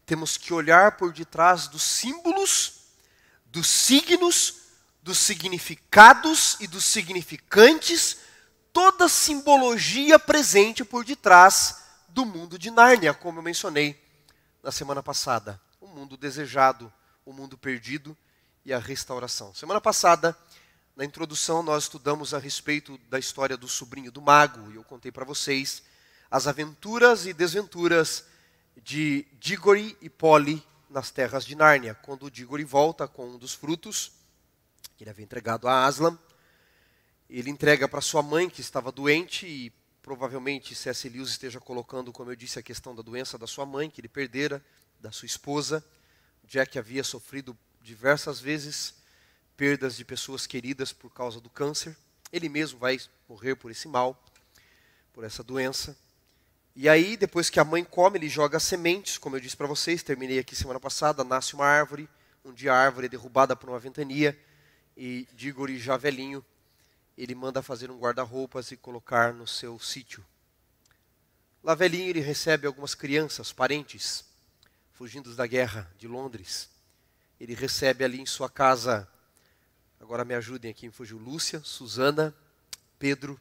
temos 0.06 0.36
que 0.36 0.52
olhar 0.52 0.96
por 0.96 1.12
detrás 1.12 1.68
dos 1.68 1.82
símbolos, 1.82 2.80
dos 3.46 3.68
signos, 3.68 4.54
dos 5.02 5.18
significados 5.18 6.56
e 6.60 6.66
dos 6.66 6.84
significantes 6.84 8.18
toda 8.72 9.06
a 9.06 9.08
simbologia 9.08 10.18
presente 10.18 10.84
por 10.84 11.04
detrás 11.04 11.82
do 12.08 12.24
mundo 12.24 12.58
de 12.58 12.70
Nárnia, 12.70 13.14
como 13.14 13.38
eu 13.38 13.42
mencionei 13.42 14.00
na 14.62 14.70
semana 14.70 15.02
passada. 15.02 15.60
O 15.80 15.86
mundo 15.86 16.16
desejado, 16.16 16.92
o 17.24 17.32
mundo 17.32 17.56
perdido 17.56 18.16
e 18.64 18.72
a 18.72 18.78
restauração. 18.78 19.54
Semana 19.54 19.80
passada, 19.80 20.36
na 20.94 21.04
introdução, 21.04 21.62
nós 21.62 21.84
estudamos 21.84 22.34
a 22.34 22.38
respeito 22.38 22.98
da 23.08 23.18
história 23.18 23.56
do 23.56 23.68
sobrinho 23.68 24.12
do 24.12 24.20
mago, 24.20 24.70
e 24.70 24.76
eu 24.76 24.84
contei 24.84 25.10
para 25.10 25.24
vocês 25.24 25.82
as 26.30 26.46
aventuras 26.46 27.26
e 27.26 27.32
desventuras 27.32 28.24
de 28.82 29.26
Diggory 29.38 29.96
e 30.00 30.08
Polly 30.08 30.62
nas 30.88 31.10
terras 31.10 31.44
de 31.44 31.54
Nárnia, 31.54 31.94
quando 31.94 32.30
Diggory 32.30 32.64
volta 32.64 33.08
com 33.08 33.30
um 33.30 33.38
dos 33.38 33.54
frutos 33.54 34.12
que 34.96 35.04
ele 35.04 35.10
havia 35.10 35.24
entregado 35.24 35.66
a 35.66 35.86
Aslan, 35.86 36.18
ele 37.28 37.48
entrega 37.48 37.88
para 37.88 38.00
sua 38.00 38.22
mãe, 38.22 38.50
que 38.50 38.60
estava 38.60 38.90
doente, 38.90 39.46
e 39.46 39.70
provavelmente 40.02 40.74
C.S. 40.74 41.08
Lewis 41.08 41.30
esteja 41.30 41.60
colocando, 41.60 42.12
como 42.12 42.30
eu 42.30 42.36
disse, 42.36 42.58
a 42.58 42.62
questão 42.62 42.94
da 42.94 43.02
doença 43.02 43.38
da 43.38 43.46
sua 43.46 43.64
mãe, 43.64 43.88
que 43.88 44.00
ele 44.00 44.08
perdera, 44.08 44.62
da 44.98 45.12
sua 45.12 45.26
esposa. 45.26 45.84
Jack 46.44 46.78
havia 46.78 47.04
sofrido 47.04 47.56
diversas 47.80 48.40
vezes 48.40 48.94
perdas 49.56 49.96
de 49.96 50.04
pessoas 50.04 50.46
queridas 50.46 50.92
por 50.92 51.10
causa 51.10 51.40
do 51.40 51.48
câncer. 51.48 51.96
Ele 52.32 52.48
mesmo 52.48 52.78
vai 52.78 52.98
morrer 53.28 53.54
por 53.54 53.70
esse 53.70 53.86
mal, 53.86 54.20
por 55.12 55.24
essa 55.24 55.42
doença. 55.42 55.96
E 56.74 56.88
aí, 56.88 57.16
depois 57.16 57.50
que 57.50 57.58
a 57.58 57.64
mãe 57.64 57.84
come, 57.84 58.18
ele 58.18 58.28
joga 58.28 58.60
sementes, 58.60 59.18
como 59.18 59.36
eu 59.36 59.40
disse 59.40 59.56
para 59.56 59.66
vocês, 59.66 60.02
terminei 60.02 60.38
aqui 60.38 60.54
semana 60.54 60.80
passada, 60.80 61.24
nasce 61.24 61.54
uma 61.54 61.66
árvore. 61.66 62.08
Um 62.44 62.52
dia 62.52 62.72
a 62.72 62.76
árvore 62.76 63.06
é 63.06 63.08
derrubada 63.08 63.54
por 63.54 63.68
uma 63.68 63.78
ventania 63.78 64.38
e 64.96 65.26
Digori, 65.32 65.78
já 65.78 65.96
velhinho, 65.96 66.44
ele 67.16 67.34
manda 67.34 67.62
fazer 67.62 67.90
um 67.90 67.98
guarda-roupas 67.98 68.70
e 68.70 68.76
colocar 68.76 69.32
no 69.32 69.46
seu 69.46 69.78
sítio. 69.78 70.24
Lá 71.62 71.74
velhinho 71.74 72.10
ele 72.10 72.20
recebe 72.20 72.66
algumas 72.66 72.94
crianças, 72.94 73.52
parentes, 73.52 74.24
fugindo 74.92 75.34
da 75.34 75.46
guerra 75.46 75.90
de 75.98 76.06
Londres. 76.06 76.68
Ele 77.40 77.54
recebe 77.54 78.04
ali 78.04 78.20
em 78.20 78.26
sua 78.26 78.50
casa, 78.50 79.08
agora 79.98 80.24
me 80.24 80.34
ajudem 80.34 80.70
aqui, 80.70 80.86
me 80.86 80.92
fugiu, 80.92 81.16
Lúcia, 81.16 81.62
Susana, 81.64 82.34
Pedro 82.98 83.40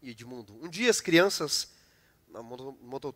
e 0.00 0.10
Edmundo. 0.10 0.58
Um 0.62 0.68
dia 0.68 0.90
as 0.90 1.02
crianças, 1.02 1.68
na 2.32 2.42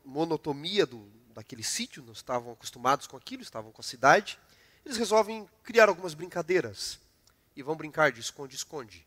monotomia 0.05 0.85
do, 0.85 1.11
daquele 1.35 1.63
sítio, 1.63 2.03
não 2.03 2.13
estavam 2.13 2.53
acostumados 2.53 3.07
com 3.07 3.17
aquilo, 3.17 3.43
estavam 3.43 3.73
com 3.73 3.81
a 3.81 3.85
cidade, 3.85 4.39
eles 4.85 4.99
resolvem 4.99 5.49
criar 5.65 5.89
algumas 5.89 6.15
brincadeiras 6.15 6.99
e 7.57 7.63
vão 7.63 7.75
brincar 7.75 8.13
de 8.13 8.21
esconde-esconde. 8.21 9.07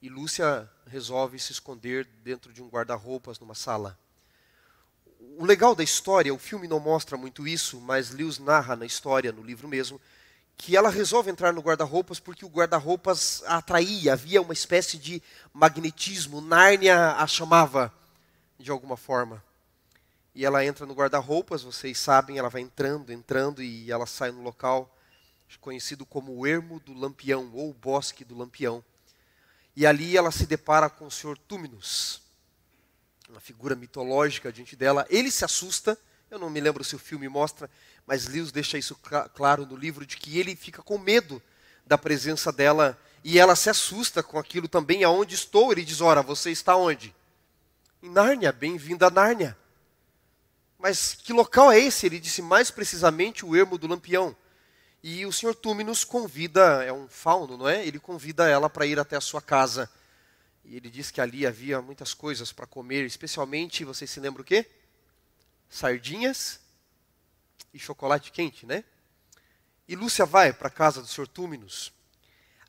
E 0.00 0.08
Lúcia 0.08 0.70
resolve 0.86 1.38
se 1.40 1.50
esconder 1.50 2.06
dentro 2.22 2.52
de 2.52 2.62
um 2.62 2.68
guarda-roupas 2.68 3.38
numa 3.40 3.54
sala. 3.54 3.98
o 5.36 5.44
legal 5.44 5.74
da 5.74 5.82
história, 5.82 6.32
o 6.32 6.38
filme 6.38 6.68
não 6.68 6.78
mostra 6.78 7.16
muito 7.16 7.46
isso, 7.46 7.80
mas 7.80 8.10
Lewis 8.10 8.38
narra 8.38 8.76
na 8.76 8.86
história, 8.86 9.32
no 9.32 9.42
livro 9.42 9.66
mesmo, 9.66 10.00
que 10.56 10.76
ela 10.76 10.90
resolve 10.90 11.30
entrar 11.30 11.52
no 11.52 11.60
guarda-roupas 11.60 12.20
porque 12.20 12.44
o 12.44 12.48
guarda-roupas 12.48 13.42
a 13.46 13.58
atraía, 13.58 14.12
havia 14.12 14.40
uma 14.40 14.52
espécie 14.52 14.96
de 14.96 15.20
magnetismo, 15.52 16.40
Nárnia 16.40 17.12
a 17.12 17.26
chamava 17.26 17.92
de 18.58 18.70
alguma 18.70 18.96
forma. 18.96 19.42
E 20.34 20.44
ela 20.44 20.64
entra 20.64 20.86
no 20.86 20.94
guarda-roupas, 20.94 21.62
vocês 21.62 21.98
sabem, 21.98 22.38
ela 22.38 22.48
vai 22.48 22.60
entrando, 22.60 23.12
entrando 23.12 23.62
e 23.62 23.90
ela 23.90 24.06
sai 24.06 24.30
no 24.30 24.42
local 24.42 24.94
conhecido 25.56 26.04
como 26.04 26.36
o 26.36 26.46
Ermo 26.46 26.78
do 26.80 26.92
Lampião 26.92 27.50
ou 27.54 27.70
o 27.70 27.74
Bosque 27.74 28.24
do 28.24 28.36
Lampião. 28.36 28.84
E 29.74 29.86
ali 29.86 30.16
ela 30.16 30.30
se 30.30 30.46
depara 30.46 30.90
com 30.90 31.06
o 31.06 31.10
Senhor 31.10 31.38
Túminos, 31.38 32.20
uma 33.28 33.40
figura 33.40 33.74
mitológica 33.74 34.52
diante 34.52 34.76
dela. 34.76 35.06
Ele 35.08 35.30
se 35.30 35.44
assusta, 35.44 35.96
eu 36.30 36.38
não 36.38 36.50
me 36.50 36.60
lembro 36.60 36.84
se 36.84 36.96
o 36.96 36.98
filme 36.98 37.28
mostra, 37.28 37.70
mas 38.06 38.26
Lewis 38.26 38.52
deixa 38.52 38.76
isso 38.76 38.96
claro 39.34 39.64
no 39.64 39.76
livro, 39.76 40.04
de 40.04 40.16
que 40.16 40.38
ele 40.38 40.54
fica 40.56 40.82
com 40.82 40.98
medo 40.98 41.40
da 41.86 41.96
presença 41.96 42.52
dela 42.52 42.98
e 43.24 43.38
ela 43.38 43.56
se 43.56 43.70
assusta 43.70 44.22
com 44.22 44.38
aquilo 44.38 44.68
também. 44.68 45.04
Aonde 45.04 45.34
estou? 45.34 45.72
Ele 45.72 45.84
diz: 45.84 46.00
Ora, 46.00 46.22
você 46.22 46.50
está 46.50 46.76
onde? 46.76 47.14
Em 48.00 48.10
Nárnia, 48.10 48.52
bem-vindo 48.52 49.04
a 49.04 49.10
Nárnia. 49.10 49.58
Mas 50.78 51.14
que 51.14 51.32
local 51.32 51.72
é 51.72 51.80
esse? 51.80 52.06
Ele 52.06 52.20
disse 52.20 52.40
mais 52.40 52.70
precisamente 52.70 53.44
o 53.44 53.56
ermo 53.56 53.76
do 53.76 53.88
Lampião. 53.88 54.36
E 55.02 55.26
o 55.26 55.32
senhor 55.32 55.52
Túminos 55.52 56.04
convida, 56.04 56.84
é 56.84 56.92
um 56.92 57.08
fauno, 57.08 57.56
não 57.56 57.68
é? 57.68 57.84
Ele 57.84 57.98
convida 57.98 58.48
ela 58.48 58.70
para 58.70 58.86
ir 58.86 59.00
até 59.00 59.16
a 59.16 59.20
sua 59.20 59.42
casa. 59.42 59.90
E 60.64 60.76
ele 60.76 60.88
diz 60.90 61.10
que 61.10 61.20
ali 61.20 61.44
havia 61.44 61.82
muitas 61.82 62.14
coisas 62.14 62.52
para 62.52 62.68
comer, 62.68 63.04
especialmente, 63.04 63.84
vocês 63.84 64.08
se 64.08 64.20
lembram 64.20 64.42
o 64.42 64.44
quê? 64.44 64.64
Sardinhas 65.68 66.60
e 67.74 67.80
chocolate 67.80 68.30
quente, 68.30 68.64
né? 68.64 68.84
E 69.88 69.96
Lúcia 69.96 70.24
vai 70.24 70.52
para 70.52 70.68
a 70.68 70.70
casa 70.70 71.00
do 71.00 71.08
senhor 71.08 71.26
Túminos. 71.26 71.92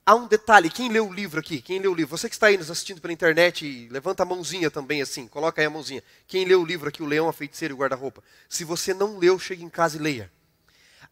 Há 0.10 0.16
um 0.16 0.26
detalhe, 0.26 0.72
quem 0.72 0.90
leu 0.90 1.08
o 1.08 1.14
livro 1.14 1.40
aqui? 1.40 1.62
Quem 1.62 1.78
leu 1.78 1.92
o 1.92 1.94
livro? 1.94 2.18
Você 2.18 2.28
que 2.28 2.34
está 2.34 2.48
aí 2.48 2.58
nos 2.58 2.72
assistindo 2.72 3.00
pela 3.00 3.14
internet, 3.14 3.88
levanta 3.92 4.24
a 4.24 4.26
mãozinha 4.26 4.72
também 4.72 5.04
assim, 5.04 5.28
coloca 5.28 5.62
aí 5.62 5.68
a 5.68 5.70
mãozinha. 5.70 6.04
Quem 6.28 6.46
leu 6.46 6.64
o 6.64 6.66
livro 6.66 6.90
aqui, 6.90 7.04
o 7.04 7.06
Leão, 7.06 7.30
a 7.30 7.32
Feiticeira 7.32 7.72
e 7.72 7.76
o 7.76 7.78
Guarda-Roupa? 7.78 8.24
Se 8.50 8.64
você 8.64 8.92
não 8.92 9.20
leu, 9.20 9.38
chegue 9.38 9.64
em 9.64 9.70
casa 9.70 9.98
e 9.98 10.00
leia. 10.00 10.32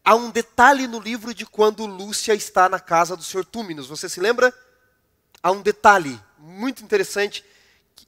Há 0.04 0.16
um 0.16 0.30
detalhe 0.30 0.88
no 0.88 0.98
livro 0.98 1.32
de 1.32 1.46
quando 1.46 1.86
Lúcia 1.86 2.34
está 2.34 2.68
na 2.68 2.80
casa 2.80 3.16
do 3.16 3.22
Sr. 3.22 3.44
Túminos. 3.44 3.86
Você 3.86 4.08
se 4.08 4.18
lembra? 4.18 4.52
Há 5.40 5.52
um 5.52 5.62
detalhe 5.62 6.20
muito 6.36 6.82
interessante. 6.82 7.44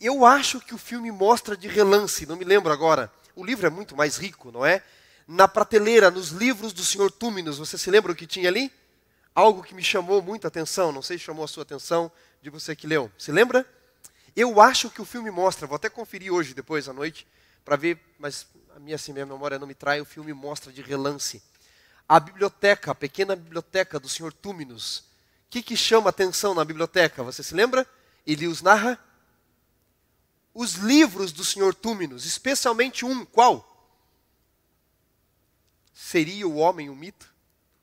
Eu 0.00 0.26
acho 0.26 0.58
que 0.58 0.74
o 0.74 0.78
filme 0.78 1.12
mostra 1.12 1.56
de 1.56 1.68
relance, 1.68 2.26
não 2.26 2.34
me 2.34 2.44
lembro 2.44 2.72
agora. 2.72 3.12
O 3.36 3.44
livro 3.44 3.64
é 3.64 3.70
muito 3.70 3.96
mais 3.96 4.16
rico, 4.16 4.50
não 4.50 4.66
é? 4.66 4.82
Na 5.24 5.46
prateleira, 5.46 6.10
nos 6.10 6.30
livros 6.30 6.72
do 6.72 6.82
Sr. 6.82 7.12
Túminos, 7.12 7.58
você 7.58 7.78
se 7.78 7.92
lembra 7.92 8.10
o 8.10 8.16
que 8.16 8.26
tinha 8.26 8.48
ali? 8.48 8.72
Algo 9.34 9.62
que 9.62 9.74
me 9.74 9.82
chamou 9.82 10.20
muita 10.22 10.48
atenção, 10.48 10.92
não 10.92 11.02
sei 11.02 11.18
se 11.18 11.24
chamou 11.24 11.44
a 11.44 11.48
sua 11.48 11.62
atenção, 11.62 12.10
de 12.42 12.50
você 12.50 12.74
que 12.74 12.86
leu. 12.86 13.10
Se 13.18 13.30
lembra? 13.30 13.66
Eu 14.34 14.60
acho 14.60 14.90
que 14.90 15.02
o 15.02 15.04
filme 15.04 15.30
mostra, 15.30 15.66
vou 15.66 15.76
até 15.76 15.88
conferir 15.88 16.32
hoje, 16.32 16.54
depois 16.54 16.88
à 16.88 16.92
noite, 16.92 17.26
para 17.64 17.76
ver, 17.76 17.98
mas 18.18 18.46
a 18.74 18.78
minha, 18.78 18.96
assim, 18.96 19.12
minha 19.12 19.26
memória 19.26 19.58
não 19.58 19.66
me 19.66 19.74
trai, 19.74 20.00
o 20.00 20.04
filme 20.04 20.32
mostra 20.32 20.72
de 20.72 20.82
relance. 20.82 21.42
A 22.08 22.18
biblioteca, 22.18 22.90
a 22.90 22.94
pequena 22.94 23.36
biblioteca 23.36 24.00
do 24.00 24.08
Sr. 24.08 24.32
Túminos. 24.32 24.98
O 24.98 25.50
que, 25.50 25.62
que 25.62 25.76
chama 25.76 26.10
atenção 26.10 26.54
na 26.54 26.64
biblioteca? 26.64 27.22
Você 27.22 27.42
se 27.42 27.54
lembra? 27.54 27.86
Ele 28.26 28.46
os 28.46 28.62
narra? 28.62 28.98
Os 30.52 30.74
livros 30.74 31.32
do 31.32 31.44
Sr. 31.44 31.74
Túminos, 31.74 32.24
especialmente 32.24 33.04
um, 33.04 33.24
qual? 33.24 33.66
Seria 35.92 36.46
o 36.48 36.56
homem 36.56 36.88
um 36.88 36.96
mito? 36.96 37.32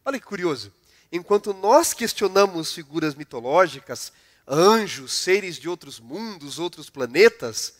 Olha 0.03 0.19
que 0.19 0.25
curioso. 0.25 0.73
Enquanto 1.11 1.53
nós 1.53 1.93
questionamos 1.93 2.73
figuras 2.73 3.15
mitológicas, 3.15 4.11
anjos, 4.47 5.13
seres 5.13 5.55
de 5.55 5.69
outros 5.69 5.99
mundos, 5.99 6.59
outros 6.59 6.89
planetas, 6.89 7.75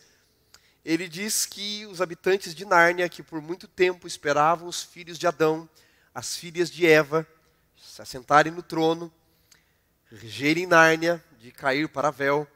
ele 0.84 1.08
diz 1.08 1.44
que 1.44 1.84
os 1.86 2.00
habitantes 2.00 2.54
de 2.54 2.64
Nárnia, 2.64 3.08
que 3.08 3.22
por 3.22 3.42
muito 3.42 3.68
tempo 3.68 4.06
esperavam 4.06 4.66
os 4.66 4.82
filhos 4.82 5.18
de 5.18 5.26
Adão, 5.26 5.68
as 6.14 6.36
filhas 6.36 6.70
de 6.70 6.86
Eva, 6.86 7.26
se 7.76 8.00
assentarem 8.00 8.52
no 8.52 8.62
trono, 8.62 9.12
regerem 10.10 10.66
Nárnia, 10.66 11.22
de 11.38 11.52
cair 11.52 11.88
para 11.88 12.10
Vel, 12.10 12.46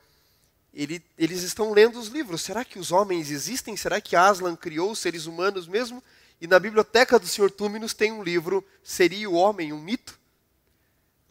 ele, 0.72 1.04
eles 1.18 1.42
estão 1.42 1.72
lendo 1.72 1.98
os 1.98 2.08
livros. 2.08 2.40
Será 2.40 2.64
que 2.64 2.78
os 2.78 2.90
homens 2.90 3.30
existem? 3.30 3.76
Será 3.76 4.00
que 4.00 4.16
Aslan 4.16 4.56
criou 4.56 4.90
os 4.90 4.98
seres 4.98 5.26
humanos 5.26 5.66
mesmo? 5.66 6.02
E 6.40 6.46
na 6.46 6.58
biblioteca 6.58 7.18
do 7.18 7.26
Sr. 7.26 7.50
Túminos 7.50 7.92
tem 7.92 8.10
um 8.10 8.22
livro, 8.22 8.64
Seria 8.82 9.28
o 9.28 9.34
Homem 9.34 9.72
um 9.72 9.78
Mito? 9.78 10.18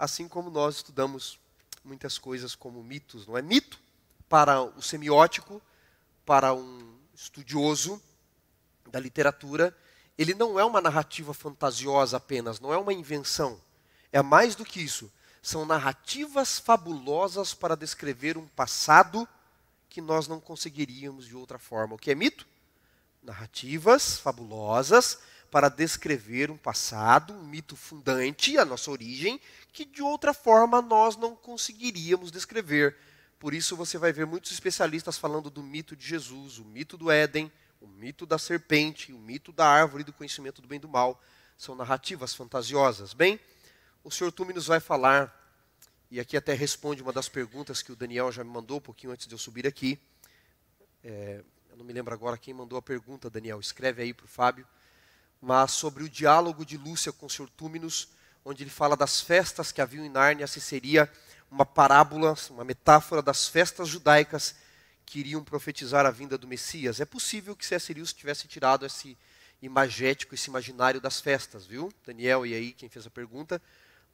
Assim 0.01 0.27
como 0.27 0.50
nós 0.50 0.77
estudamos 0.77 1.39
muitas 1.84 2.17
coisas 2.17 2.55
como 2.55 2.84
mitos, 2.84 3.27
não 3.27 3.38
é? 3.38 3.41
Mito, 3.43 3.79
para 4.27 4.60
o 4.60 4.81
semiótico, 4.81 5.62
para 6.25 6.55
um 6.55 6.98
estudioso 7.13 8.01
da 8.89 9.00
literatura, 9.00 9.77
ele 10.17 10.34
não 10.34 10.60
é 10.60 10.65
uma 10.65 10.81
narrativa 10.81 11.36
fantasiosa 11.36 12.17
apenas, 12.17 12.60
não 12.60 12.74
é 12.74 12.77
uma 12.77 12.91
invenção. 12.91 13.62
É 14.12 14.24
mais 14.24 14.55
do 14.55 14.65
que 14.65 14.81
isso. 14.81 15.12
São 15.39 15.67
narrativas 15.67 16.58
fabulosas 16.58 17.53
para 17.53 17.77
descrever 17.77 18.39
um 18.39 18.48
passado 18.48 19.27
que 19.88 20.01
nós 20.01 20.27
não 20.27 20.39
conseguiríamos 20.39 21.27
de 21.27 21.36
outra 21.36 21.60
forma. 21.60 21.93
O 21.93 22.00
que 22.00 22.10
é 22.10 22.15
mito? 22.15 22.48
Narrativas 23.22 24.17
fabulosas 24.17 25.20
para 25.51 25.67
descrever 25.67 26.50
um 26.50 26.55
passado, 26.55 27.34
um 27.34 27.43
mito 27.43 27.75
fundante, 27.75 28.58
a 28.58 28.63
nossa 28.63 28.89
origem, 28.89 29.39
que 29.74 29.84
de 29.84 30.01
outra 30.01 30.34
forma 30.34 30.81
nós 30.81 31.17
não 31.17 31.36
conseguiríamos 31.36 32.31
descrever. 32.31 32.96
Por 33.38 33.53
isso 33.53 33.75
você 33.75 33.98
vai 33.98 34.13
ver 34.13 34.25
muitos 34.25 34.53
especialistas 34.53 35.17
falando 35.17 35.50
do 35.50 35.62
mito 35.62 35.93
de 35.93 36.08
Jesus, 36.08 36.58
o 36.58 36.63
mito 36.63 36.96
do 36.96 37.12
Éden, 37.12 37.51
o 37.81 37.88
mito 37.88 38.25
da 38.25 38.38
serpente, 38.38 39.12
o 39.12 39.20
mito 39.20 39.51
da 39.51 39.67
árvore 39.67 40.05
do 40.05 40.13
conhecimento 40.13 40.62
do 40.62 40.70
bem 40.70 40.77
e 40.77 40.79
do 40.79 40.88
mal. 40.88 41.22
São 41.58 41.75
narrativas 41.75 42.34
fantasiosas. 42.34 43.13
Bem, 43.13 43.38
o 44.05 44.10
Sr. 44.10 44.31
Tumi 44.31 44.53
nos 44.53 44.67
vai 44.67 44.79
falar, 44.79 45.38
e 46.10 46.20
aqui 46.20 46.38
até 46.38 46.53
responde 46.53 47.03
uma 47.03 47.12
das 47.12 47.27
perguntas 47.27 47.81
que 47.81 47.91
o 47.91 47.96
Daniel 47.96 48.31
já 48.31 48.41
me 48.41 48.50
mandou 48.50 48.77
um 48.77 48.81
pouquinho 48.81 49.12
antes 49.12 49.27
de 49.27 49.36
eu 49.36 49.39
subir 49.39 49.67
aqui. 49.67 50.00
É, 51.03 51.43
eu 51.70 51.75
não 51.75 51.84
me 51.84 51.91
lembro 51.91 52.13
agora 52.13 52.38
quem 52.38 52.53
mandou 52.53 52.79
a 52.79 52.81
pergunta, 52.81 53.29
Daniel. 53.29 53.60
Escreve 53.60 54.01
aí 54.01 54.13
para 54.13 54.25
o 54.25 54.29
Fábio 54.29 54.65
mas 55.41 55.71
sobre 55.71 56.03
o 56.03 56.10
diálogo 56.10 56.65
de 56.65 56.77
Lúcia 56.77 57.12
com 57.12 57.27
Sr. 57.27 57.50
Túminos, 57.57 58.10
onde 58.45 58.63
ele 58.63 58.69
fala 58.69 58.95
das 58.95 59.19
festas 59.19 59.71
que 59.71 59.81
haviam 59.81 60.05
em 60.05 60.10
Nárnia, 60.10 60.45
se 60.48 60.62
seria 60.62 61.12
uma 61.50 61.65
parábola, 61.65 62.36
uma 62.50 62.63
metáfora 62.63 63.21
das 63.21 63.48
festas 63.48 63.89
judaicas 63.89 64.55
que 65.05 65.19
iriam 65.19 65.43
profetizar 65.43 66.05
a 66.05 66.12
vinda 66.12 66.38
do 66.38 66.48
Messias. 66.48 67.01
É 67.01 67.05
possível 67.05 67.55
que 67.55 67.65
C.S. 67.65 67.93
Lewis 67.93 68.13
tivesse 68.13 68.48
tirado 68.48 68.86
esse 68.86 69.17
imagético, 69.62 70.33
esse 70.33 70.50
imaginário 70.50 71.01
das 71.01 71.19
festas, 71.19 71.65
viu? 71.65 71.93
Daniel 72.05 72.45
e 72.45 72.53
aí 72.53 72.71
quem 72.71 72.88
fez 72.88 73.05
a 73.05 73.10
pergunta, 73.10 73.62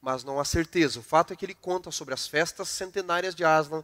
mas 0.02 0.24
não 0.24 0.40
há 0.40 0.46
certeza. 0.46 1.00
O 1.00 1.04
fato 1.04 1.34
é 1.34 1.36
que 1.36 1.46
ele 1.46 1.54
conta 1.54 1.92
sobre 1.92 2.14
as 2.14 2.28
festas 2.28 2.70
centenárias 2.70 3.36
de 3.36 3.46
Aslan, 3.46 3.84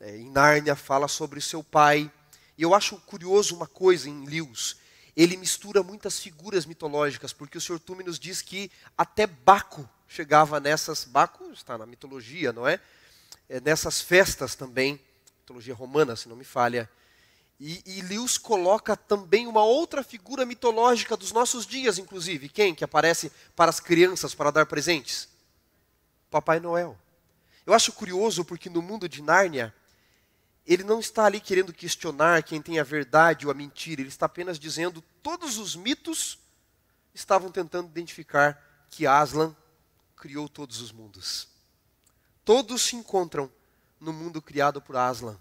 é, 0.00 0.16
em 0.16 0.30
Nárnia 0.30 0.76
fala 0.76 1.08
sobre 1.08 1.40
seu 1.40 1.62
pai. 1.62 2.10
E 2.58 2.62
eu 2.62 2.74
acho 2.74 2.96
curioso 2.98 3.56
uma 3.56 3.66
coisa 3.66 4.08
em 4.08 4.26
Lewis, 4.26 4.76
ele 5.16 5.36
mistura 5.36 5.82
muitas 5.82 6.18
figuras 6.18 6.64
mitológicas, 6.64 7.32
porque 7.32 7.58
o 7.58 7.60
Sr. 7.60 7.78
Tume 7.78 8.02
nos 8.02 8.18
diz 8.18 8.40
que 8.40 8.70
até 8.96 9.26
Baco 9.26 9.88
chegava 10.08 10.58
nessas. 10.58 11.04
Baco 11.04 11.50
está 11.52 11.76
na 11.76 11.86
mitologia, 11.86 12.52
não 12.52 12.66
é? 12.66 12.80
é 13.48 13.60
nessas 13.60 14.00
festas 14.00 14.54
também, 14.54 14.98
mitologia 15.40 15.74
romana, 15.74 16.16
se 16.16 16.28
não 16.28 16.36
me 16.36 16.44
falha. 16.44 16.88
E, 17.60 17.82
e 17.86 18.02
Lewis 18.02 18.38
coloca 18.38 18.96
também 18.96 19.46
uma 19.46 19.62
outra 19.62 20.02
figura 20.02 20.44
mitológica 20.44 21.16
dos 21.16 21.30
nossos 21.30 21.66
dias, 21.66 21.98
inclusive. 21.98 22.48
Quem? 22.48 22.74
Que 22.74 22.82
aparece 22.82 23.30
para 23.54 23.70
as 23.70 23.78
crianças 23.78 24.34
para 24.34 24.50
dar 24.50 24.66
presentes? 24.66 25.28
Papai 26.30 26.58
Noel. 26.58 26.98
Eu 27.64 27.72
acho 27.72 27.92
curioso 27.92 28.44
porque 28.44 28.68
no 28.68 28.82
mundo 28.82 29.08
de 29.08 29.22
Nárnia, 29.22 29.72
ele 30.66 30.84
não 30.84 31.00
está 31.00 31.24
ali 31.24 31.40
querendo 31.40 31.72
questionar 31.72 32.42
quem 32.42 32.62
tem 32.62 32.78
a 32.78 32.84
verdade 32.84 33.46
ou 33.46 33.52
a 33.52 33.54
mentira, 33.54 34.00
ele 34.00 34.08
está 34.08 34.26
apenas 34.26 34.58
dizendo 34.58 35.02
todos 35.22 35.58
os 35.58 35.74
mitos 35.74 36.38
estavam 37.14 37.50
tentando 37.50 37.88
identificar 37.88 38.86
que 38.88 39.06
Aslan 39.06 39.54
criou 40.16 40.48
todos 40.48 40.80
os 40.80 40.92
mundos. 40.92 41.48
Todos 42.44 42.82
se 42.82 42.96
encontram 42.96 43.50
no 44.00 44.12
mundo 44.12 44.40
criado 44.40 44.80
por 44.80 44.96
Aslan, 44.96 45.38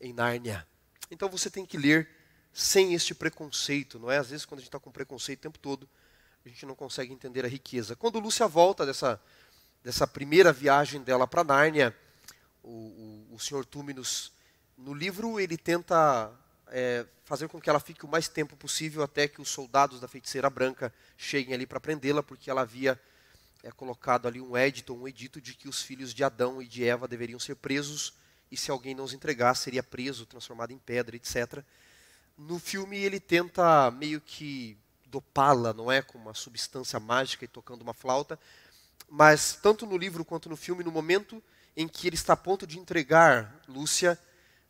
em 0.00 0.12
Nárnia. 0.12 0.66
Então 1.10 1.28
você 1.28 1.50
tem 1.50 1.64
que 1.64 1.78
ler 1.78 2.08
sem 2.52 2.94
este 2.94 3.14
preconceito, 3.14 3.98
não 3.98 4.10
é? 4.10 4.18
Às 4.18 4.30
vezes, 4.30 4.44
quando 4.44 4.58
a 4.58 4.62
gente 4.62 4.68
está 4.68 4.80
com 4.80 4.90
preconceito 4.90 5.38
o 5.38 5.42
tempo 5.42 5.58
todo, 5.58 5.88
a 6.44 6.48
gente 6.48 6.66
não 6.66 6.74
consegue 6.74 7.12
entender 7.12 7.44
a 7.44 7.48
riqueza. 7.48 7.94
Quando 7.94 8.18
Lúcia 8.18 8.46
volta 8.46 8.84
dessa, 8.84 9.20
dessa 9.82 10.06
primeira 10.06 10.52
viagem 10.52 11.02
dela 11.02 11.26
para 11.26 11.44
Nárnia, 11.44 11.96
o, 12.62 13.26
o, 13.30 13.34
o 13.34 13.40
senhor 13.40 13.64
Túminos 13.64 14.32
no 14.78 14.94
livro 14.94 15.40
ele 15.40 15.58
tenta 15.58 16.30
é, 16.68 17.04
fazer 17.24 17.48
com 17.48 17.60
que 17.60 17.68
ela 17.68 17.80
fique 17.80 18.04
o 18.04 18.08
mais 18.08 18.28
tempo 18.28 18.56
possível 18.56 19.02
até 19.02 19.26
que 19.26 19.40
os 19.40 19.48
soldados 19.48 20.00
da 20.00 20.08
feiticeira 20.08 20.48
branca 20.48 20.94
cheguem 21.16 21.52
ali 21.52 21.66
para 21.66 21.80
prendê-la, 21.80 22.22
porque 22.22 22.48
ela 22.48 22.62
havia 22.62 22.98
é, 23.62 23.70
colocado 23.72 24.28
ali 24.28 24.40
um 24.40 24.56
edito, 24.56 24.94
um 24.94 25.08
edito 25.08 25.40
de 25.40 25.54
que 25.54 25.68
os 25.68 25.82
filhos 25.82 26.14
de 26.14 26.22
Adão 26.22 26.62
e 26.62 26.66
de 26.66 26.84
Eva 26.84 27.08
deveriam 27.08 27.40
ser 27.40 27.56
presos 27.56 28.14
e 28.50 28.56
se 28.56 28.70
alguém 28.70 28.94
não 28.94 29.04
os 29.04 29.12
entregasse 29.12 29.64
seria 29.64 29.82
preso, 29.82 30.24
transformado 30.24 30.70
em 30.70 30.78
pedra, 30.78 31.16
etc. 31.16 31.62
No 32.36 32.58
filme 32.58 32.96
ele 32.96 33.18
tenta 33.18 33.90
meio 33.90 34.20
que 34.20 34.78
dopá-la, 35.06 35.72
não 35.72 35.90
é, 35.90 36.00
com 36.00 36.18
uma 36.18 36.34
substância 36.34 37.00
mágica 37.00 37.44
e 37.44 37.48
tocando 37.48 37.82
uma 37.82 37.94
flauta, 37.94 38.38
mas 39.08 39.58
tanto 39.60 39.86
no 39.86 39.98
livro 39.98 40.24
quanto 40.24 40.48
no 40.48 40.56
filme, 40.56 40.84
no 40.84 40.92
momento 40.92 41.42
em 41.76 41.88
que 41.88 42.06
ele 42.06 42.16
está 42.16 42.34
a 42.34 42.36
ponto 42.36 42.66
de 42.66 42.78
entregar 42.78 43.60
Lúcia, 43.66 44.18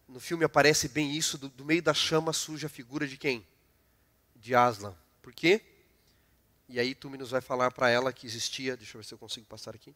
no 0.09 0.19
filme 0.19 0.45
aparece 0.45 0.88
bem 0.88 1.15
isso, 1.15 1.37
do, 1.37 1.49
do 1.49 1.65
meio 1.65 1.83
da 1.83 1.93
chama 1.93 2.33
surge 2.33 2.65
a 2.65 2.69
figura 2.69 3.07
de 3.07 3.19
quem? 3.19 3.47
De 4.35 4.55
Aslan. 4.55 4.97
Por 5.21 5.35
quê? 5.35 5.62
E 6.69 6.81
aí 6.81 6.95
Tumi 6.95 7.19
nos 7.19 7.31
vai 7.31 7.41
falar 7.41 7.71
para 7.71 7.91
ela 7.91 8.12
que 8.12 8.27
existia, 8.27 8.77
deixa 8.77 8.97
eu 8.97 9.03
ver 9.03 9.07
se 9.07 9.12
eu 9.12 9.19
consigo 9.19 9.47
passar 9.47 9.75
aqui. 9.75 9.95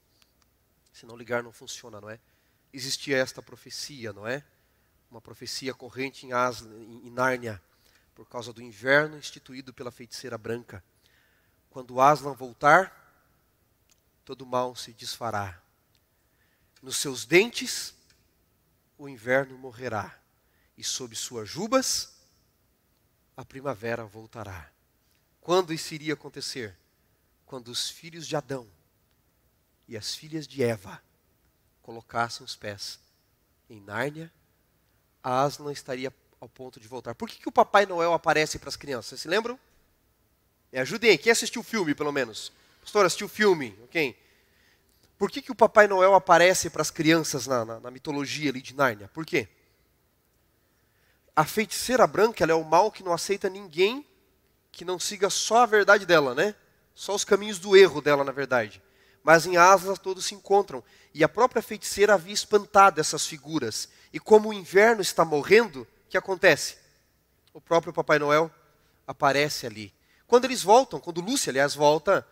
Se 0.93 1.07
não 1.07 1.17
ligar 1.17 1.43
não 1.43 1.53
funciona, 1.53 2.01
não 2.01 2.11
é? 2.11 2.21
Existia 2.73 3.17
esta 3.17 3.43
profecia, 3.43 4.13
não 4.13 4.27
é? 4.27 4.45
Uma 5.11 5.21
profecia 5.21 5.73
corrente 5.73 6.27
em, 6.27 6.33
Aslan, 6.33 6.75
em, 6.79 7.07
em 7.07 7.11
Nárnia, 7.11 7.63
por 8.15 8.29
causa 8.29 8.53
do 8.53 8.63
inverno 8.63 9.17
instituído 9.17 9.73
pela 9.73 9.91
feiticeira 9.91 10.37
branca. 10.37 10.85
Quando 11.71 12.01
Aslan 12.01 12.35
voltar, 12.35 12.99
todo 14.25 14.45
mal 14.45 14.77
se 14.77 14.93
desfará. 14.93 15.61
Nos 16.83 16.97
seus 16.97 17.25
dentes, 17.25 17.95
o 19.03 19.09
inverno 19.09 19.59
morrerá, 19.59 20.17
e 20.79 20.85
sob 20.85 21.17
suas 21.17 21.49
jubas, 21.49 22.15
a 23.37 23.45
primavera 23.45 24.05
voltará. 24.05 24.71
Quando 25.41 25.73
isso 25.73 25.93
iria 25.93 26.15
acontecer? 26.15 26.77
Quando 27.45 27.67
os 27.67 27.91
filhos 27.91 28.29
de 28.29 28.37
Adão 28.37 28.65
e 29.89 29.97
as 29.97 30.15
filhas 30.15 30.47
de 30.47 30.63
Eva 30.63 31.03
colocassem 31.83 32.45
os 32.45 32.55
pés 32.55 33.01
em 33.69 33.81
Nárnia, 33.81 34.33
Aslan 35.21 35.73
estaria 35.73 36.15
ao 36.41 36.49
ponto 36.49 36.79
de 36.79 36.87
voltar. 36.87 37.13
Por 37.13 37.29
que, 37.29 37.41
que 37.41 37.49
o 37.49 37.53
Papai 37.53 37.87
Noel 37.87 38.13
aparece 38.13 38.57
para 38.57 38.69
as 38.69 38.77
crianças? 38.77 39.07
Vocês 39.07 39.23
se 39.23 39.29
lembram? 39.29 39.59
Me 40.73 40.79
ajudem, 40.79 41.19
quem 41.19 41.33
assistiu 41.33 41.63
o 41.63 41.65
filme, 41.65 41.93
pelo 41.93 42.13
menos? 42.13 42.53
Pastor, 42.81 43.05
assistiu 43.05 43.27
o 43.27 43.31
filme, 43.31 43.77
ok? 43.83 44.17
Por 45.23 45.31
que, 45.31 45.41
que 45.41 45.53
o 45.53 45.55
Papai 45.55 45.87
Noel 45.87 46.17
aparece 46.17 46.69
para 46.69 46.83
as 46.83 46.91
crianças 46.91 47.47
na, 47.47 47.65
na, 47.65 47.79
na, 47.79 47.93
mitologia 47.93 48.51
ali 48.51 48.61
de 48.61 48.75
Nárnia? 48.75 49.09
Por 49.15 49.25
quê? 49.25 49.49
A 51.37 51.45
feiticeira 51.45 52.05
branca 52.09 52.45
é 52.45 52.53
o 52.53 52.65
mal 52.65 52.91
que 52.91 53.05
não 53.05 53.13
aceita 53.13 53.49
ninguém 53.49 54.05
que 54.73 54.85
não 54.85 54.99
siga 54.99 55.31
só 55.31 55.59
a 55.59 55.67
verdade 55.67 56.05
dela, 56.05 56.35
né? 56.35 56.57
Só 56.93 57.15
os 57.15 57.25
caminhos 57.25 57.61
do 57.61 57.77
erro 57.77 58.01
dela, 58.01 58.25
na 58.25 58.33
verdade. 58.33 58.83
Mas 59.23 59.47
em 59.47 59.57
Asas 59.57 60.01
todos 60.01 60.25
se 60.25 60.35
encontram. 60.35 60.83
E 61.15 61.23
a 61.23 61.29
própria 61.29 61.63
feiticeira 61.63 62.15
havia 62.15 62.35
espantado 62.35 63.01
essas 63.01 63.25
figuras. 63.25 63.91
E 64.13 64.19
como 64.19 64.49
o 64.49 64.53
inverno 64.53 65.03
está 65.03 65.25
morrendo, 65.25 65.83
o 65.83 65.87
que 66.11 66.19
acontece? 66.19 66.79
O 67.55 67.61
próprio 67.61 67.93
Papai 67.93 68.19
Noel 68.19 68.51
aparece 69.07 69.69
ali. 69.69 69.95
Quando 70.27 70.47
eles 70.47 70.65
voltam, 70.65 70.99
quando 70.99 71.21
Lúcia, 71.21 71.53
aliás, 71.53 71.77
volta, 71.77 72.27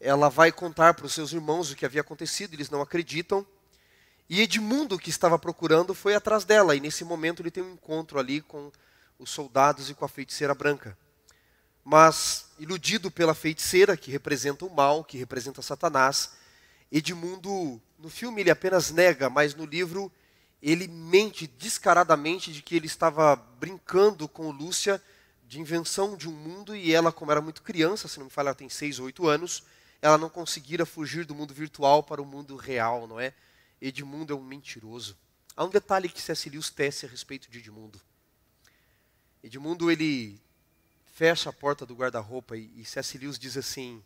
ela 0.00 0.28
vai 0.28 0.52
contar 0.52 0.94
para 0.94 1.06
os 1.06 1.12
seus 1.12 1.32
irmãos 1.32 1.70
o 1.70 1.76
que 1.76 1.86
havia 1.86 2.00
acontecido, 2.00 2.54
eles 2.54 2.70
não 2.70 2.82
acreditam. 2.82 3.46
E 4.28 4.40
Edmundo, 4.40 4.98
que 4.98 5.10
estava 5.10 5.38
procurando, 5.38 5.94
foi 5.94 6.14
atrás 6.14 6.44
dela. 6.44 6.74
E 6.74 6.80
nesse 6.80 7.04
momento 7.04 7.42
ele 7.42 7.50
tem 7.50 7.62
um 7.62 7.72
encontro 7.72 8.18
ali 8.18 8.40
com 8.40 8.70
os 9.18 9.30
soldados 9.30 9.90
e 9.90 9.94
com 9.94 10.04
a 10.04 10.08
feiticeira 10.08 10.54
branca. 10.54 10.96
Mas, 11.84 12.46
iludido 12.58 13.10
pela 13.10 13.34
feiticeira, 13.34 13.96
que 13.96 14.10
representa 14.10 14.64
o 14.64 14.74
mal, 14.74 15.04
que 15.04 15.18
representa 15.18 15.60
Satanás, 15.60 16.32
Edmundo, 16.90 17.80
no 17.98 18.08
filme 18.08 18.40
ele 18.40 18.50
apenas 18.50 18.90
nega, 18.90 19.28
mas 19.28 19.54
no 19.54 19.66
livro 19.66 20.10
ele 20.62 20.88
mente 20.88 21.46
descaradamente 21.46 22.50
de 22.50 22.62
que 22.62 22.74
ele 22.74 22.86
estava 22.86 23.36
brincando 23.36 24.26
com 24.26 24.50
Lúcia 24.50 25.02
de 25.46 25.60
invenção 25.60 26.16
de 26.16 26.26
um 26.26 26.32
mundo 26.32 26.74
e 26.74 26.94
ela, 26.94 27.12
como 27.12 27.30
era 27.30 27.40
muito 27.40 27.62
criança, 27.62 28.08
se 28.08 28.18
não 28.18 28.26
me 28.26 28.30
falha, 28.30 28.48
ela 28.48 28.54
tem 28.54 28.68
seis 28.70 28.98
ou 28.98 29.04
oito 29.04 29.28
anos, 29.28 29.62
ela 30.04 30.18
não 30.18 30.28
conseguira 30.28 30.84
fugir 30.84 31.24
do 31.24 31.34
mundo 31.34 31.54
virtual 31.54 32.02
para 32.02 32.20
o 32.20 32.26
mundo 32.26 32.56
real, 32.56 33.06
não 33.06 33.18
é? 33.18 33.32
Edmundo 33.80 34.34
é 34.34 34.36
um 34.36 34.44
mentiroso. 34.44 35.16
Há 35.56 35.64
um 35.64 35.70
detalhe 35.70 36.10
que 36.10 36.20
C.S. 36.20 36.50
Lewis 36.50 36.68
tece 36.68 37.06
a 37.06 37.08
respeito 37.08 37.50
de 37.50 37.58
Edmundo. 37.58 37.98
Edmundo, 39.42 39.90
ele 39.90 40.38
fecha 41.14 41.48
a 41.48 41.52
porta 41.54 41.86
do 41.86 41.94
guarda-roupa 41.94 42.54
e, 42.54 42.70
e 42.78 42.84
C.S. 42.84 43.16
Lewis 43.16 43.38
diz 43.38 43.56
assim, 43.56 44.04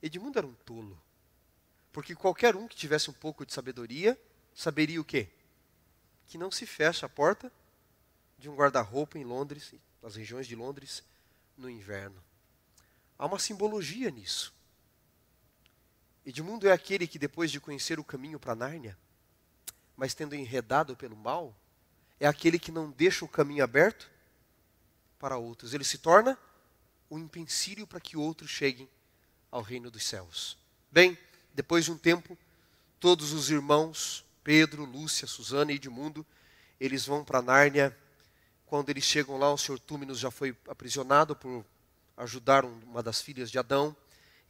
Edmundo 0.00 0.38
era 0.38 0.46
um 0.46 0.54
tolo. 0.64 0.96
Porque 1.92 2.14
qualquer 2.14 2.54
um 2.54 2.68
que 2.68 2.76
tivesse 2.76 3.10
um 3.10 3.14
pouco 3.14 3.44
de 3.44 3.52
sabedoria, 3.52 4.16
saberia 4.54 5.00
o 5.00 5.04
quê? 5.04 5.28
Que 6.28 6.38
não 6.38 6.52
se 6.52 6.66
fecha 6.66 7.06
a 7.06 7.08
porta 7.08 7.50
de 8.38 8.48
um 8.48 8.54
guarda-roupa 8.54 9.18
em 9.18 9.24
Londres, 9.24 9.74
nas 10.00 10.14
regiões 10.14 10.46
de 10.46 10.54
Londres, 10.54 11.02
no 11.58 11.68
inverno. 11.68 12.22
Há 13.18 13.26
uma 13.26 13.40
simbologia 13.40 14.08
nisso. 14.08 14.54
Edmundo 16.24 16.68
é 16.68 16.72
aquele 16.72 17.06
que, 17.06 17.18
depois 17.18 17.50
de 17.50 17.60
conhecer 17.60 17.98
o 17.98 18.04
caminho 18.04 18.38
para 18.38 18.54
Nárnia, 18.54 18.96
mas 19.96 20.14
tendo 20.14 20.34
enredado 20.34 20.96
pelo 20.96 21.16
mal, 21.16 21.54
é 22.20 22.26
aquele 22.26 22.58
que 22.58 22.70
não 22.70 22.90
deixa 22.90 23.24
o 23.24 23.28
caminho 23.28 23.64
aberto 23.64 24.10
para 25.18 25.36
outros. 25.36 25.74
Ele 25.74 25.84
se 25.84 25.98
torna 25.98 26.38
o 27.10 27.16
um 27.16 27.18
empecilho 27.18 27.86
para 27.86 28.00
que 28.00 28.16
outros 28.16 28.50
cheguem 28.50 28.88
ao 29.50 29.62
reino 29.62 29.90
dos 29.90 30.04
céus. 30.04 30.56
Bem, 30.90 31.18
depois 31.52 31.84
de 31.84 31.90
um 31.90 31.98
tempo, 31.98 32.38
todos 33.00 33.32
os 33.32 33.50
irmãos, 33.50 34.24
Pedro, 34.44 34.84
Lúcia, 34.84 35.26
Susana 35.26 35.72
e 35.72 35.74
Edmundo, 35.74 36.24
eles 36.78 37.04
vão 37.04 37.24
para 37.24 37.42
Nárnia. 37.42 37.96
Quando 38.64 38.90
eles 38.90 39.04
chegam 39.04 39.36
lá, 39.38 39.52
o 39.52 39.58
senhor 39.58 39.78
Túminos 39.80 40.18
já 40.18 40.30
foi 40.30 40.56
aprisionado 40.68 41.34
por 41.34 41.64
ajudar 42.16 42.64
uma 42.64 43.02
das 43.02 43.20
filhas 43.20 43.50
de 43.50 43.58
Adão 43.58 43.96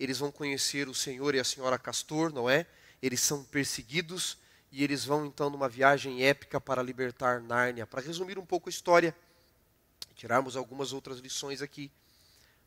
eles 0.03 0.19
vão 0.19 0.33
conhecer 0.33 0.88
o 0.88 0.95
senhor 0.95 1.33
e 1.33 1.38
a 1.38 1.45
senhora 1.45 1.79
Castor, 1.79 2.33
não 2.33 2.51
é? 2.51 2.67
Eles 3.01 3.21
são 3.21 3.45
perseguidos 3.45 4.37
e 4.73 4.83
eles 4.83 5.05
vão 5.05 5.25
então 5.25 5.49
numa 5.49 5.69
viagem 5.69 6.25
épica 6.25 6.61
para 6.61 6.83
libertar 6.83 7.41
Nárnia. 7.41 7.87
Para 7.87 8.01
resumir 8.01 8.37
um 8.37 8.45
pouco 8.45 8.69
a 8.69 8.71
história, 8.71 9.15
tirarmos 10.17 10.57
algumas 10.57 10.93
outras 10.93 11.21
lições 11.21 11.62
aqui. 11.62 11.88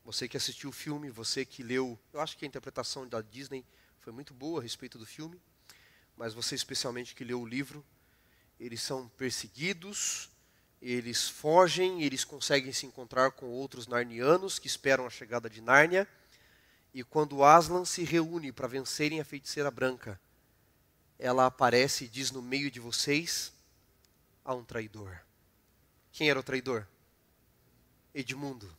Você 0.06 0.30
que 0.30 0.38
assistiu 0.38 0.70
o 0.70 0.74
filme, 0.74 1.10
você 1.10 1.44
que 1.44 1.62
leu, 1.62 2.00
eu 2.14 2.22
acho 2.22 2.38
que 2.38 2.46
a 2.46 2.48
interpretação 2.48 3.06
da 3.06 3.20
Disney 3.20 3.66
foi 4.00 4.14
muito 4.14 4.34
boa 4.34 4.62
a 4.62 4.64
respeito 4.64 4.98
do 4.98 5.06
filme, 5.06 5.38
mas 6.16 6.34
você 6.34 6.56
especialmente 6.56 7.14
que 7.14 7.26
leu 7.26 7.42
o 7.42 7.46
livro, 7.46 7.84
eles 8.58 8.82
são 8.82 9.10
perseguidos, 9.10 10.30
eles 10.82 11.28
fogem, 11.28 12.02
eles 12.02 12.24
conseguem 12.24 12.72
se 12.72 12.86
encontrar 12.86 13.32
com 13.32 13.48
outros 13.48 13.88
narnianos 13.88 14.58
que 14.58 14.68
esperam 14.68 15.06
a 15.06 15.10
chegada 15.10 15.50
de 15.50 15.60
Nárnia. 15.60 16.08
E 16.96 17.04
quando 17.04 17.44
Aslan 17.44 17.84
se 17.84 18.06
reúne 18.06 18.54
para 18.54 18.70
vencerem 18.70 19.20
a 19.20 19.26
feiticeira 19.26 19.70
branca, 19.70 20.18
ela 21.20 21.46
aparece 21.46 22.06
e 22.06 22.08
diz 22.08 22.32
no 22.32 22.42
meio 22.42 22.72
de 22.72 22.80
vocês 22.80 23.52
há 24.46 24.56
um 24.56 24.64
traidor. 24.64 25.20
Quem 26.14 26.30
era 26.30 26.40
o 26.40 26.44
traidor? 26.44 26.88
Edmundo. 28.14 28.74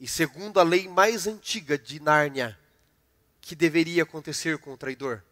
E 0.00 0.08
segundo 0.08 0.58
a 0.58 0.62
lei 0.62 0.88
mais 0.88 1.26
antiga 1.26 1.76
de 1.76 2.00
Nárnia, 2.00 2.58
que 3.42 3.54
deveria 3.54 4.04
acontecer 4.04 4.56
com 4.56 4.72
o 4.72 4.78
traidor? 4.78 5.22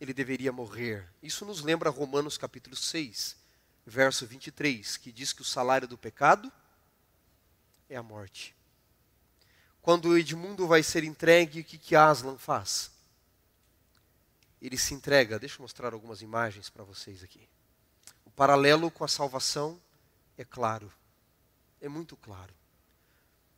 Ele 0.00 0.14
deveria 0.14 0.52
morrer. 0.52 1.08
Isso 1.20 1.44
nos 1.44 1.60
lembra 1.60 1.90
Romanos 1.90 2.38
capítulo 2.38 2.76
6, 2.76 3.36
verso 3.84 4.28
23, 4.28 4.96
que 4.96 5.10
diz 5.10 5.32
que 5.32 5.42
o 5.42 5.44
salário 5.44 5.88
do 5.88 5.98
pecado 5.98 6.52
é 7.90 7.96
a 7.96 8.02
morte. 8.02 8.56
Quando 9.88 10.18
Edmundo 10.18 10.66
vai 10.66 10.82
ser 10.82 11.02
entregue, 11.02 11.60
o 11.60 11.64
que, 11.64 11.78
que 11.78 11.96
Aslan 11.96 12.36
faz? 12.36 12.90
Ele 14.60 14.76
se 14.76 14.92
entrega. 14.92 15.38
Deixa 15.38 15.56
eu 15.56 15.62
mostrar 15.62 15.94
algumas 15.94 16.20
imagens 16.20 16.68
para 16.68 16.84
vocês 16.84 17.24
aqui. 17.24 17.48
O 18.22 18.30
paralelo 18.30 18.90
com 18.90 19.02
a 19.02 19.08
salvação 19.08 19.80
é 20.36 20.44
claro. 20.44 20.92
É 21.80 21.88
muito 21.88 22.18
claro. 22.18 22.52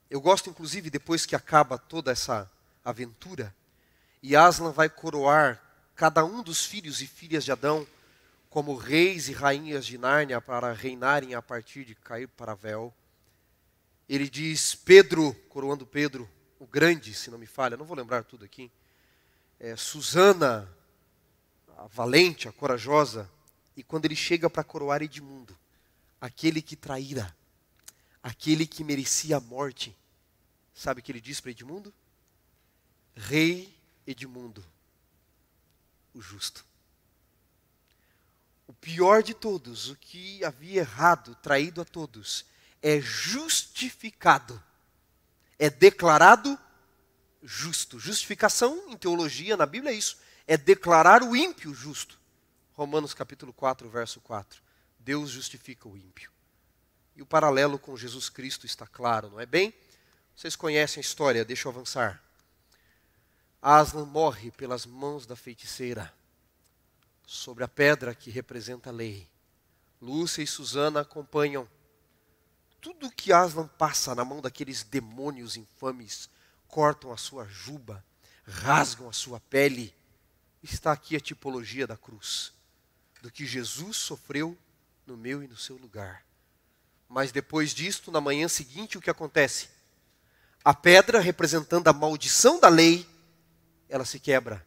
Eu 0.08 0.20
gosto, 0.20 0.48
inclusive, 0.48 0.88
depois 0.88 1.26
que 1.26 1.34
acaba 1.34 1.76
toda 1.76 2.12
essa 2.12 2.48
aventura, 2.84 3.52
e 4.22 4.36
Aslan 4.36 4.70
vai 4.70 4.88
coroar 4.88 5.60
cada 5.96 6.24
um 6.24 6.44
dos 6.44 6.64
filhos 6.64 7.02
e 7.02 7.08
filhas 7.08 7.44
de 7.44 7.50
Adão 7.50 7.84
como 8.48 8.76
reis 8.76 9.28
e 9.28 9.32
rainhas 9.32 9.84
de 9.84 9.98
Nárnia 9.98 10.40
para 10.40 10.72
reinarem 10.72 11.34
a 11.34 11.42
partir 11.42 11.84
de 11.84 11.96
cair 11.96 12.28
para 12.28 12.54
Véu 12.54 12.94
ele 14.14 14.28
diz 14.28 14.74
Pedro, 14.74 15.32
coroando 15.48 15.86
Pedro, 15.86 16.28
o 16.58 16.66
grande, 16.66 17.14
se 17.14 17.30
não 17.30 17.38
me 17.38 17.46
falha, 17.46 17.76
não 17.76 17.84
vou 17.84 17.96
lembrar 17.96 18.24
tudo 18.24 18.44
aqui. 18.44 18.68
É, 19.60 19.76
Susana, 19.76 20.68
a 21.78 21.86
valente, 21.86 22.48
a 22.48 22.52
corajosa. 22.52 23.30
E 23.76 23.84
quando 23.84 24.06
ele 24.06 24.16
chega 24.16 24.50
para 24.50 24.64
coroar 24.64 25.00
Edmundo, 25.00 25.56
aquele 26.20 26.60
que 26.60 26.74
traíra, 26.74 27.36
aquele 28.20 28.66
que 28.66 28.82
merecia 28.82 29.36
a 29.36 29.40
morte. 29.40 29.96
Sabe 30.74 31.00
o 31.00 31.04
que 31.04 31.12
ele 31.12 31.20
disse 31.20 31.40
para 31.40 31.52
Edmundo? 31.52 31.94
Rei 33.14 33.72
Edmundo, 34.04 34.66
o 36.12 36.20
justo. 36.20 36.66
O 38.66 38.72
pior 38.72 39.22
de 39.22 39.34
todos, 39.34 39.88
o 39.88 39.94
que 39.94 40.44
havia 40.44 40.80
errado, 40.80 41.36
traído 41.36 41.80
a 41.80 41.84
todos, 41.84 42.49
é 42.82 43.00
justificado, 43.00 44.62
é 45.58 45.68
declarado 45.68 46.58
justo. 47.42 47.98
Justificação 47.98 48.88
em 48.88 48.96
teologia, 48.96 49.56
na 49.56 49.66
Bíblia, 49.66 49.92
é 49.92 49.96
isso: 49.96 50.18
é 50.46 50.56
declarar 50.56 51.22
o 51.22 51.36
ímpio 51.36 51.74
justo. 51.74 52.18
Romanos 52.72 53.12
capítulo 53.12 53.52
4, 53.52 53.88
verso 53.88 54.20
4. 54.20 54.62
Deus 54.98 55.30
justifica 55.30 55.88
o 55.88 55.96
ímpio. 55.96 56.30
E 57.14 57.22
o 57.22 57.26
paralelo 57.26 57.78
com 57.78 57.96
Jesus 57.96 58.28
Cristo 58.28 58.64
está 58.64 58.86
claro, 58.86 59.28
não 59.30 59.40
é 59.40 59.46
bem? 59.46 59.74
Vocês 60.34 60.56
conhecem 60.56 61.00
a 61.00 61.02
história, 61.02 61.44
deixa 61.44 61.68
eu 61.68 61.72
avançar. 61.72 62.22
Aslan 63.60 64.06
morre 64.06 64.50
pelas 64.50 64.86
mãos 64.86 65.26
da 65.26 65.36
feiticeira, 65.36 66.12
sobre 67.26 67.62
a 67.62 67.68
pedra 67.68 68.14
que 68.14 68.30
representa 68.30 68.88
a 68.88 68.92
lei. 68.92 69.28
Lúcia 70.00 70.42
e 70.42 70.46
Susana 70.46 71.00
acompanham. 71.00 71.68
Tudo 72.80 73.10
que 73.10 73.32
Aslan 73.32 73.66
passa 73.66 74.14
na 74.14 74.24
mão 74.24 74.40
daqueles 74.40 74.82
demônios 74.82 75.56
infames, 75.56 76.30
cortam 76.66 77.12
a 77.12 77.16
sua 77.16 77.44
juba, 77.46 78.04
rasgam 78.46 79.08
a 79.08 79.12
sua 79.12 79.38
pele. 79.38 79.94
Está 80.62 80.92
aqui 80.92 81.16
a 81.16 81.20
tipologia 81.20 81.86
da 81.86 81.96
cruz, 81.96 82.52
do 83.22 83.30
que 83.30 83.46
Jesus 83.46 83.96
sofreu 83.96 84.56
no 85.06 85.16
meu 85.16 85.42
e 85.42 85.48
no 85.48 85.56
seu 85.56 85.76
lugar. 85.76 86.24
Mas 87.08 87.32
depois 87.32 87.74
disto, 87.74 88.10
na 88.12 88.20
manhã 88.20 88.46
seguinte, 88.46 88.96
o 88.96 89.00
que 89.00 89.10
acontece? 89.10 89.68
A 90.64 90.72
pedra 90.72 91.18
representando 91.18 91.88
a 91.88 91.92
maldição 91.92 92.60
da 92.60 92.68
lei, 92.68 93.06
ela 93.88 94.04
se 94.04 94.20
quebra. 94.20 94.64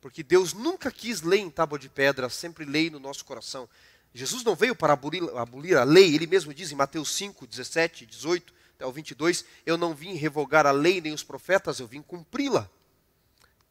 Porque 0.00 0.22
Deus 0.22 0.52
nunca 0.52 0.92
quis 0.92 1.22
lei 1.22 1.40
em 1.40 1.50
tábua 1.50 1.78
de 1.78 1.88
pedra, 1.88 2.28
sempre 2.28 2.64
lei 2.64 2.90
no 2.90 3.00
nosso 3.00 3.24
coração. 3.24 3.68
Jesus 4.14 4.44
não 4.44 4.54
veio 4.54 4.76
para 4.76 4.92
abolir, 4.92 5.22
abolir, 5.36 5.76
a 5.76 5.82
lei, 5.82 6.14
ele 6.14 6.26
mesmo 6.26 6.54
diz 6.54 6.70
em 6.70 6.76
Mateus 6.76 7.10
5, 7.16 7.48
17, 7.48 8.06
18 8.06 8.54
até 8.76 8.86
o 8.86 8.92
22, 8.92 9.44
eu 9.66 9.76
não 9.76 9.92
vim 9.92 10.14
revogar 10.14 10.66
a 10.66 10.70
lei 10.70 11.00
nem 11.00 11.12
os 11.12 11.24
profetas, 11.24 11.80
eu 11.80 11.86
vim 11.86 12.00
cumpri-la. 12.00 12.70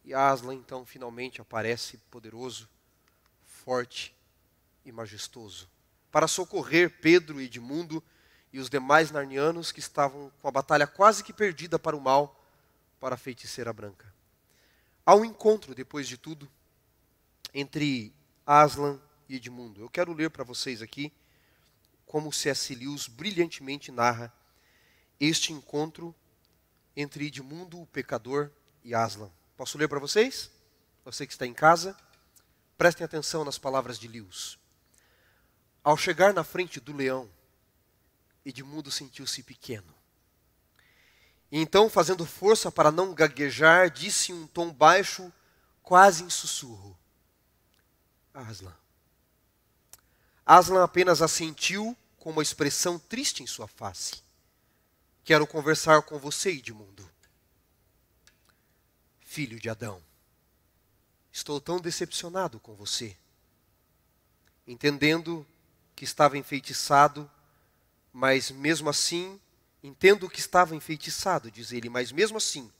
E 0.04 0.12
Aslan 0.12 0.54
então 0.54 0.84
finalmente 0.84 1.40
aparece 1.40 1.96
poderoso, 2.10 2.68
forte 3.42 4.14
e 4.84 4.92
majestoso, 4.92 5.66
para 6.12 6.28
socorrer 6.28 7.00
Pedro 7.00 7.40
e 7.40 7.46
Edmundo 7.46 8.04
e 8.52 8.58
os 8.58 8.68
demais 8.68 9.10
narnianos 9.10 9.72
que 9.72 9.80
estavam 9.80 10.30
com 10.42 10.48
a 10.48 10.50
batalha 10.50 10.86
quase 10.86 11.24
que 11.24 11.32
perdida 11.32 11.78
para 11.78 11.96
o 11.96 12.00
mal, 12.00 12.38
para 13.00 13.14
a 13.14 13.18
feiticeira 13.18 13.72
branca. 13.72 14.12
Há 15.06 15.14
um 15.14 15.24
encontro, 15.24 15.74
depois 15.74 16.06
de 16.06 16.18
tudo, 16.18 16.48
entre 17.52 18.14
Aslan 18.46 18.94
e 18.94 19.13
Edmundo. 19.36 19.80
Eu 19.80 19.90
quero 19.90 20.12
ler 20.12 20.30
para 20.30 20.44
vocês 20.44 20.82
aqui 20.82 21.12
como 22.06 22.32
C.S. 22.32 22.74
Lewis 22.74 23.08
brilhantemente 23.08 23.90
narra 23.90 24.32
este 25.18 25.52
encontro 25.52 26.14
entre 26.96 27.26
Edmundo, 27.26 27.80
o 27.80 27.86
pecador, 27.86 28.50
e 28.84 28.94
Aslan. 28.94 29.30
Posso 29.56 29.78
ler 29.78 29.88
para 29.88 29.98
vocês? 29.98 30.50
Você 31.04 31.26
que 31.26 31.32
está 31.32 31.46
em 31.46 31.54
casa, 31.54 31.96
prestem 32.76 33.04
atenção 33.04 33.44
nas 33.44 33.58
palavras 33.58 33.98
de 33.98 34.06
Lewis. 34.06 34.58
Ao 35.82 35.96
chegar 35.96 36.32
na 36.32 36.44
frente 36.44 36.80
do 36.80 36.92
leão, 36.92 37.28
Edmundo 38.44 38.90
sentiu-se 38.90 39.42
pequeno. 39.42 39.94
E 41.50 41.58
então, 41.60 41.88
fazendo 41.88 42.26
força 42.26 42.70
para 42.70 42.90
não 42.90 43.14
gaguejar, 43.14 43.90
disse 43.90 44.32
em 44.32 44.34
um 44.34 44.46
tom 44.46 44.72
baixo, 44.72 45.32
quase 45.82 46.24
em 46.24 46.30
sussurro: 46.30 46.98
Aslan. 48.32 48.74
Aslan 50.46 50.84
apenas 50.84 51.22
assentiu 51.22 51.96
com 52.18 52.30
uma 52.30 52.42
expressão 52.42 52.98
triste 52.98 53.42
em 53.42 53.46
sua 53.46 53.66
face. 53.66 54.22
Quero 55.24 55.46
conversar 55.46 56.02
com 56.02 56.18
você, 56.18 56.50
Edmundo. 56.50 57.08
Filho 59.20 59.58
de 59.58 59.70
Adão. 59.70 60.02
Estou 61.32 61.60
tão 61.60 61.80
decepcionado 61.80 62.60
com 62.60 62.74
você. 62.74 63.16
Entendendo 64.66 65.46
que 65.96 66.04
estava 66.04 66.36
enfeitiçado, 66.36 67.30
mas 68.12 68.50
mesmo 68.50 68.90
assim, 68.90 69.40
entendo 69.82 70.28
que 70.28 70.40
estava 70.40 70.76
enfeitiçado, 70.76 71.50
diz 71.50 71.72
ele, 71.72 71.88
mas 71.88 72.12
mesmo 72.12 72.36
assim, 72.36 72.70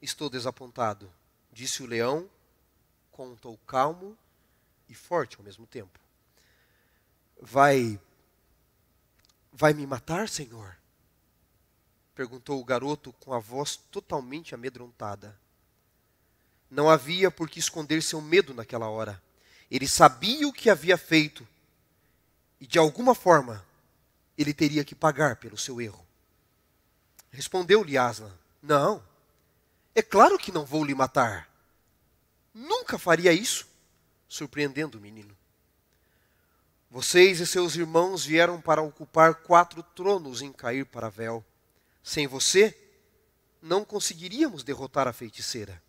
estou 0.00 0.30
desapontado, 0.30 1.12
disse 1.52 1.82
o 1.82 1.86
leão, 1.86 2.30
com 3.10 3.30
um 3.30 3.36
tom 3.36 3.56
calmo 3.66 4.16
e 4.88 4.94
forte 4.94 5.36
ao 5.36 5.42
mesmo 5.42 5.66
tempo. 5.66 6.05
Vai 7.40 8.00
vai 9.52 9.72
me 9.72 9.86
matar, 9.86 10.28
Senhor? 10.28 10.76
perguntou 12.14 12.58
o 12.60 12.64
garoto 12.64 13.12
com 13.14 13.34
a 13.34 13.38
voz 13.38 13.76
totalmente 13.76 14.54
amedrontada. 14.54 15.38
Não 16.70 16.88
havia 16.88 17.30
por 17.30 17.48
que 17.48 17.58
esconder 17.58 18.02
seu 18.02 18.22
medo 18.22 18.54
naquela 18.54 18.88
hora. 18.88 19.22
Ele 19.70 19.86
sabia 19.86 20.48
o 20.48 20.52
que 20.52 20.70
havia 20.70 20.96
feito 20.96 21.46
e, 22.58 22.66
de 22.66 22.78
alguma 22.78 23.14
forma, 23.14 23.64
ele 24.36 24.54
teria 24.54 24.84
que 24.84 24.94
pagar 24.94 25.36
pelo 25.36 25.58
seu 25.58 25.80
erro. 25.80 26.04
Respondeu-lhe 27.30 27.98
Aslan: 27.98 28.32
Não, 28.62 29.02
é 29.94 30.02
claro 30.02 30.38
que 30.38 30.52
não 30.52 30.64
vou 30.64 30.84
lhe 30.84 30.94
matar. 30.94 31.48
Nunca 32.54 32.98
faria 32.98 33.32
isso, 33.32 33.68
surpreendendo 34.26 34.96
o 34.96 35.00
menino. 35.00 35.36
Vocês 36.90 37.40
e 37.40 37.46
seus 37.46 37.74
irmãos 37.74 38.24
vieram 38.24 38.60
para 38.60 38.80
ocupar 38.80 39.34
quatro 39.34 39.82
tronos 39.82 40.40
em 40.40 40.52
cair 40.52 40.86
para 40.86 41.08
Vel. 41.08 41.44
Sem 42.02 42.26
você, 42.26 42.76
não 43.60 43.84
conseguiríamos 43.84 44.62
derrotar 44.62 45.08
a 45.08 45.12
feiticeira. 45.12 45.82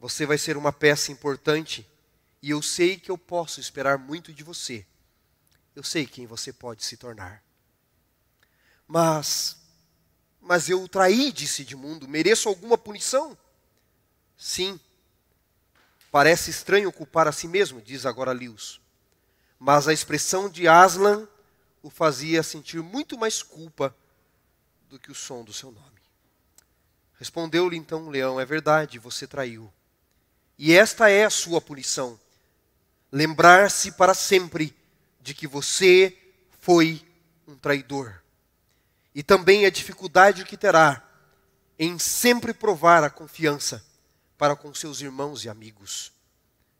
Você 0.00 0.26
vai 0.26 0.36
ser 0.36 0.56
uma 0.56 0.72
peça 0.72 1.12
importante 1.12 1.88
e 2.42 2.50
eu 2.50 2.60
sei 2.60 2.98
que 2.98 3.10
eu 3.10 3.16
posso 3.16 3.60
esperar 3.60 3.96
muito 3.96 4.32
de 4.32 4.42
você. 4.42 4.84
Eu 5.76 5.84
sei 5.84 6.06
quem 6.06 6.26
você 6.26 6.52
pode 6.52 6.84
se 6.84 6.96
tornar. 6.96 7.42
Mas, 8.86 9.56
mas 10.40 10.68
eu 10.68 10.82
o 10.82 10.88
traí, 10.88 11.30
disse 11.32 11.62
Edmundo, 11.62 12.08
mereço 12.08 12.48
alguma 12.48 12.76
punição? 12.76 13.38
Sim. 14.36 14.78
Parece 16.10 16.50
estranho 16.50 16.92
culpar 16.92 17.28
a 17.28 17.32
si 17.32 17.46
mesmo, 17.46 17.80
diz 17.80 18.04
agora 18.04 18.32
Lewis. 18.32 18.81
Mas 19.64 19.86
a 19.86 19.92
expressão 19.92 20.50
de 20.50 20.66
Aslan 20.66 21.28
o 21.84 21.88
fazia 21.88 22.42
sentir 22.42 22.82
muito 22.82 23.16
mais 23.16 23.44
culpa 23.44 23.94
do 24.88 24.98
que 24.98 25.08
o 25.08 25.14
som 25.14 25.44
do 25.44 25.52
seu 25.52 25.70
nome. 25.70 26.02
Respondeu-lhe 27.16 27.76
então 27.76 28.08
o 28.08 28.10
leão: 28.10 28.40
É 28.40 28.44
verdade, 28.44 28.98
você 28.98 29.24
traiu. 29.24 29.72
E 30.58 30.72
esta 30.72 31.08
é 31.08 31.24
a 31.24 31.30
sua 31.30 31.60
punição: 31.60 32.18
lembrar-se 33.12 33.92
para 33.92 34.14
sempre 34.14 34.76
de 35.20 35.32
que 35.32 35.46
você 35.46 36.18
foi 36.58 37.00
um 37.46 37.54
traidor. 37.54 38.20
E 39.14 39.22
também 39.22 39.64
a 39.64 39.70
dificuldade 39.70 40.44
que 40.44 40.56
terá 40.56 41.08
em 41.78 42.00
sempre 42.00 42.52
provar 42.52 43.04
a 43.04 43.10
confiança 43.10 43.80
para 44.36 44.56
com 44.56 44.74
seus 44.74 45.00
irmãos 45.00 45.44
e 45.44 45.48
amigos. 45.48 46.10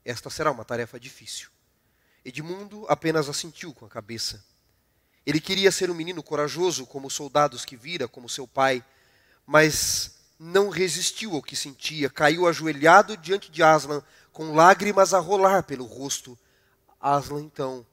Esta 0.03 0.29
será 0.29 0.51
uma 0.51 0.65
tarefa 0.65 0.99
difícil. 0.99 1.53
Edmundo 2.25 2.85
apenas 2.87 3.27
assentiu 3.27 3.73
com 3.73 3.85
a 3.85 3.89
cabeça. 3.89 4.43
Ele 5.25 5.39
queria 5.39 5.71
ser 5.71 5.89
um 5.89 5.93
menino 5.93 6.21
corajoso, 6.21 6.85
como 6.85 7.07
os 7.07 7.13
soldados 7.13 7.65
que 7.65 7.75
vira, 7.75 8.07
como 8.07 8.29
seu 8.29 8.47
pai, 8.47 8.83
mas 9.45 10.15
não 10.39 10.69
resistiu 10.69 11.35
ao 11.35 11.41
que 11.41 11.55
sentia, 11.55 12.09
caiu 12.09 12.47
ajoelhado 12.47 13.15
diante 13.15 13.49
de 13.49 13.63
Aslan, 13.63 14.03
com 14.31 14.53
lágrimas 14.53 15.13
a 15.13 15.19
rolar 15.19 15.63
pelo 15.63 15.85
rosto. 15.85 16.37
Aslan 16.99 17.41
então 17.41 17.85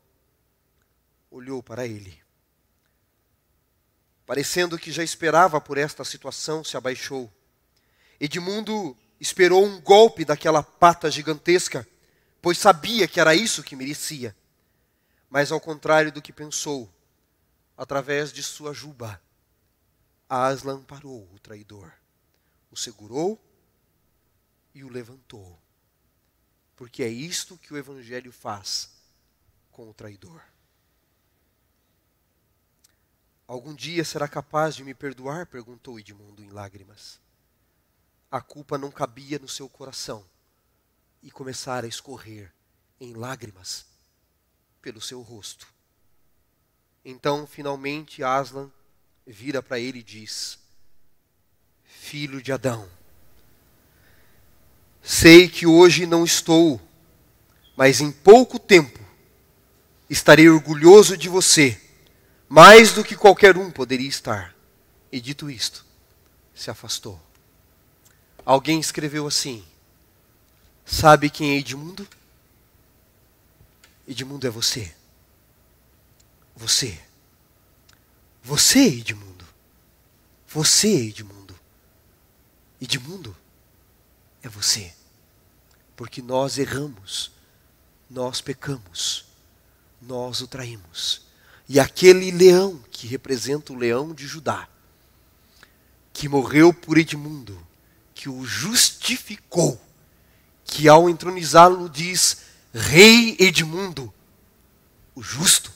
olhou 1.30 1.62
para 1.62 1.86
ele. 1.86 2.20
Parecendo 4.26 4.78
que 4.78 4.92
já 4.92 5.02
esperava 5.02 5.60
por 5.60 5.76
esta 5.76 6.04
situação, 6.04 6.62
se 6.64 6.76
abaixou. 6.76 7.30
Edmundo 8.18 8.96
esperou 9.20 9.64
um 9.64 9.80
golpe 9.80 10.24
daquela 10.24 10.62
pata 10.62 11.10
gigantesca, 11.10 11.86
pois 12.42 12.58
sabia 12.58 13.06
que 13.06 13.20
era 13.20 13.34
isso 13.34 13.62
que 13.62 13.76
merecia. 13.76 14.36
Mas 15.28 15.52
ao 15.52 15.60
contrário 15.60 16.10
do 16.10 16.22
que 16.22 16.32
pensou, 16.32 16.92
através 17.76 18.32
de 18.32 18.42
sua 18.42 18.72
juba, 18.72 19.20
Aslan 20.28 20.82
parou 20.82 21.28
o 21.32 21.38
traidor, 21.38 21.92
o 22.70 22.76
segurou 22.76 23.40
e 24.74 24.82
o 24.84 24.88
levantou. 24.88 25.58
Porque 26.76 27.02
é 27.02 27.08
isto 27.08 27.58
que 27.58 27.72
o 27.74 27.76
Evangelho 27.76 28.32
faz 28.32 28.90
com 29.70 29.88
o 29.88 29.94
traidor. 29.94 30.42
Algum 33.46 33.74
dia 33.74 34.04
será 34.04 34.28
capaz 34.28 34.74
de 34.74 34.84
me 34.84 34.94
perdoar? 34.94 35.46
perguntou 35.46 35.98
Edmundo 35.98 36.42
em 36.42 36.50
lágrimas. 36.50 37.20
A 38.30 38.40
culpa 38.40 38.78
não 38.78 38.90
cabia 38.90 39.38
no 39.38 39.48
seu 39.48 39.68
coração 39.68 40.24
e 41.22 41.30
começara 41.30 41.86
a 41.86 41.88
escorrer 41.88 42.52
em 43.00 43.14
lágrimas 43.14 43.86
pelo 44.80 45.00
seu 45.00 45.20
rosto. 45.20 45.66
Então, 47.04 47.46
finalmente, 47.46 48.22
Aslan 48.22 48.70
vira 49.26 49.62
para 49.62 49.78
ele 49.78 50.00
e 50.00 50.02
diz: 50.02 50.58
Filho 51.84 52.42
de 52.42 52.52
Adão, 52.52 52.88
sei 55.02 55.48
que 55.48 55.66
hoje 55.66 56.06
não 56.06 56.24
estou, 56.24 56.80
mas 57.76 58.00
em 58.00 58.12
pouco 58.12 58.58
tempo 58.58 59.00
estarei 60.08 60.48
orgulhoso 60.48 61.16
de 61.16 61.28
você, 61.28 61.80
mais 62.48 62.92
do 62.92 63.04
que 63.04 63.16
qualquer 63.16 63.56
um 63.56 63.70
poderia 63.70 64.08
estar. 64.08 64.54
E 65.12 65.20
dito 65.20 65.50
isto, 65.50 65.84
se 66.54 66.70
afastou. 66.70 67.20
Alguém 68.44 68.78
escreveu 68.78 69.26
assim: 69.26 69.64
Sabe 70.90 71.30
quem 71.30 71.52
é 71.52 71.58
Edmundo? 71.58 72.06
Edmundo 74.08 74.44
é 74.44 74.50
você. 74.50 74.92
Você. 76.56 77.00
Você, 78.42 78.86
Edmundo. 78.86 79.46
Você, 80.48 80.88
Edmundo. 80.88 81.54
Edmundo 82.80 83.36
é 84.42 84.48
você. 84.48 84.92
Porque 85.94 86.20
nós 86.20 86.58
erramos, 86.58 87.30
nós 88.10 88.40
pecamos, 88.40 89.26
nós 90.02 90.40
o 90.40 90.48
traímos. 90.48 91.22
E 91.68 91.78
aquele 91.78 92.32
leão 92.32 92.82
que 92.90 93.06
representa 93.06 93.72
o 93.72 93.76
leão 93.76 94.12
de 94.12 94.26
Judá, 94.26 94.68
que 96.12 96.28
morreu 96.28 96.74
por 96.74 96.98
Edmundo, 96.98 97.64
que 98.12 98.28
o 98.28 98.44
justificou, 98.44 99.80
que 100.70 100.88
ao 100.88 101.10
entronizá-lo 101.10 101.88
diz: 101.90 102.42
Rei 102.72 103.36
Edmundo, 103.40 104.14
o 105.14 105.22
justo, 105.22 105.72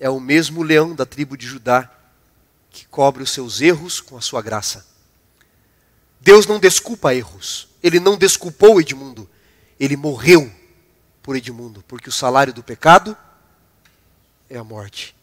é 0.00 0.10
o 0.10 0.18
mesmo 0.18 0.62
leão 0.62 0.94
da 0.94 1.06
tribo 1.06 1.36
de 1.36 1.46
Judá 1.46 1.88
que 2.68 2.84
cobre 2.86 3.22
os 3.22 3.30
seus 3.30 3.60
erros 3.60 4.00
com 4.00 4.16
a 4.16 4.20
sua 4.20 4.42
graça. 4.42 4.84
Deus 6.20 6.46
não 6.46 6.58
desculpa 6.58 7.14
erros. 7.14 7.68
Ele 7.80 8.00
não 8.00 8.18
desculpou 8.18 8.80
Edmundo. 8.80 9.30
Ele 9.78 9.96
morreu 9.96 10.52
por 11.22 11.36
Edmundo, 11.36 11.84
porque 11.86 12.08
o 12.08 12.12
salário 12.12 12.52
do 12.52 12.62
pecado 12.62 13.16
é 14.50 14.58
a 14.58 14.64
morte. 14.64 15.14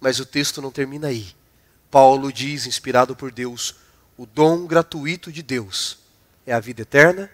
Mas 0.00 0.18
o 0.18 0.26
texto 0.26 0.60
não 0.60 0.72
termina 0.72 1.06
aí. 1.06 1.28
Paulo 1.90 2.32
diz, 2.32 2.66
inspirado 2.66 3.14
por 3.14 3.30
Deus, 3.30 3.76
o 4.16 4.26
dom 4.26 4.66
gratuito 4.66 5.30
de 5.30 5.42
Deus 5.42 5.98
é 6.44 6.52
a 6.52 6.60
vida 6.60 6.82
eterna 6.82 7.30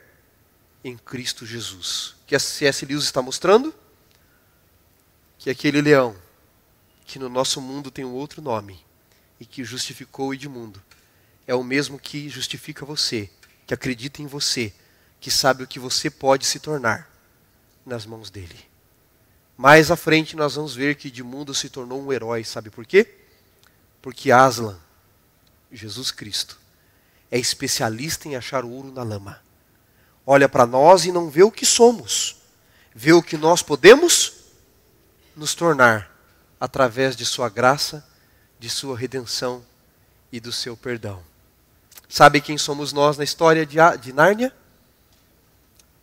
em 0.84 0.98
Cristo 0.98 1.46
Jesus. 1.46 2.14
Que 2.26 2.36
a 2.36 2.38
C.S. 2.38 2.84
Lewis 2.84 3.04
está 3.04 3.22
mostrando 3.22 3.74
que 5.38 5.48
aquele 5.48 5.80
leão, 5.80 6.14
que 7.06 7.18
no 7.18 7.28
nosso 7.28 7.60
mundo 7.60 7.90
tem 7.90 8.04
um 8.04 8.12
outro 8.12 8.40
nome, 8.40 8.84
e 9.40 9.44
que 9.44 9.64
justificou 9.64 10.32
Edmundo, 10.32 10.82
é 11.46 11.54
o 11.54 11.64
mesmo 11.64 11.98
que 11.98 12.28
justifica 12.28 12.84
você, 12.86 13.28
que 13.66 13.74
acredita 13.74 14.22
em 14.22 14.26
você, 14.26 14.72
que 15.20 15.30
sabe 15.30 15.62
o 15.62 15.66
que 15.66 15.78
você 15.78 16.08
pode 16.08 16.46
se 16.46 16.60
tornar 16.60 17.10
nas 17.84 18.06
mãos 18.06 18.30
dele. 18.30 18.58
Mais 19.56 19.90
à 19.90 19.96
frente 19.96 20.36
nós 20.36 20.54
vamos 20.54 20.74
ver 20.74 20.94
que 20.94 21.08
Edmundo 21.08 21.54
se 21.54 21.68
tornou 21.68 22.02
um 22.02 22.12
herói, 22.12 22.44
sabe 22.44 22.70
por 22.70 22.86
quê? 22.86 23.06
Porque 24.00 24.30
Aslan, 24.30 24.78
Jesus 25.70 26.10
Cristo, 26.10 26.58
é 27.30 27.38
especialista 27.38 28.28
em 28.28 28.36
achar 28.36 28.64
ouro 28.64 28.90
na 28.90 29.02
lama 29.02 29.43
olha 30.26 30.48
para 30.48 30.66
nós 30.66 31.04
e 31.04 31.12
não 31.12 31.28
vê 31.28 31.42
o 31.42 31.50
que 31.50 31.66
somos, 31.66 32.36
vê 32.94 33.12
o 33.12 33.22
que 33.22 33.36
nós 33.36 33.62
podemos 33.62 34.32
nos 35.36 35.54
tornar 35.54 36.10
através 36.58 37.16
de 37.16 37.26
Sua 37.26 37.48
graça, 37.48 38.06
de 38.58 38.70
Sua 38.70 38.96
redenção 38.96 39.64
e 40.32 40.40
do 40.40 40.52
seu 40.52 40.76
perdão. 40.76 41.22
Sabe 42.08 42.40
quem 42.40 42.56
somos 42.56 42.92
nós 42.92 43.16
na 43.16 43.24
história 43.24 43.66
de, 43.66 43.76
de 44.00 44.12
Nárnia? 44.12 44.54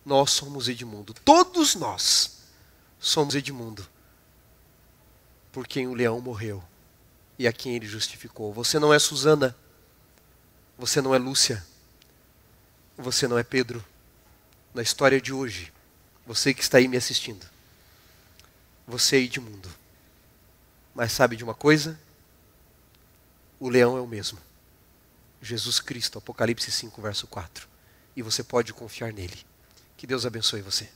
Nós 0.04 0.30
somos 0.30 0.68
Edmundo. 0.68 1.14
Todos 1.24 1.74
nós 1.74 2.38
somos 2.98 3.34
Edmundo. 3.34 3.86
Por 5.52 5.66
quem 5.66 5.86
o 5.86 5.94
leão 5.94 6.20
morreu 6.20 6.62
e 7.38 7.46
a 7.46 7.52
quem 7.52 7.74
ele 7.74 7.86
justificou. 7.86 8.52
Você 8.52 8.78
não 8.78 8.92
é 8.92 8.98
Susana. 8.98 9.56
Você 10.78 11.00
não 11.00 11.14
é 11.14 11.18
Lúcia. 11.18 11.64
Você 12.98 13.28
não 13.28 13.38
é 13.38 13.42
Pedro 13.42 13.84
na 14.74 14.82
história 14.82 15.20
de 15.20 15.32
hoje, 15.32 15.72
você 16.26 16.54
que 16.54 16.62
está 16.62 16.78
aí 16.78 16.88
me 16.88 16.96
assistindo, 16.96 17.46
você 18.86 19.16
é 19.16 19.20
Edmundo. 19.20 19.68
Mas 20.94 21.12
sabe 21.12 21.36
de 21.36 21.44
uma 21.44 21.54
coisa? 21.54 21.98
O 23.58 23.68
leão 23.68 23.96
é 23.96 24.00
o 24.00 24.06
mesmo. 24.06 24.38
Jesus 25.40 25.80
Cristo, 25.80 26.18
Apocalipse 26.18 26.70
5, 26.70 27.00
verso 27.00 27.26
4. 27.26 27.68
E 28.14 28.22
você 28.22 28.42
pode 28.42 28.72
confiar 28.72 29.12
nele. 29.12 29.38
Que 29.96 30.06
Deus 30.06 30.26
abençoe 30.26 30.62
você. 30.62 30.88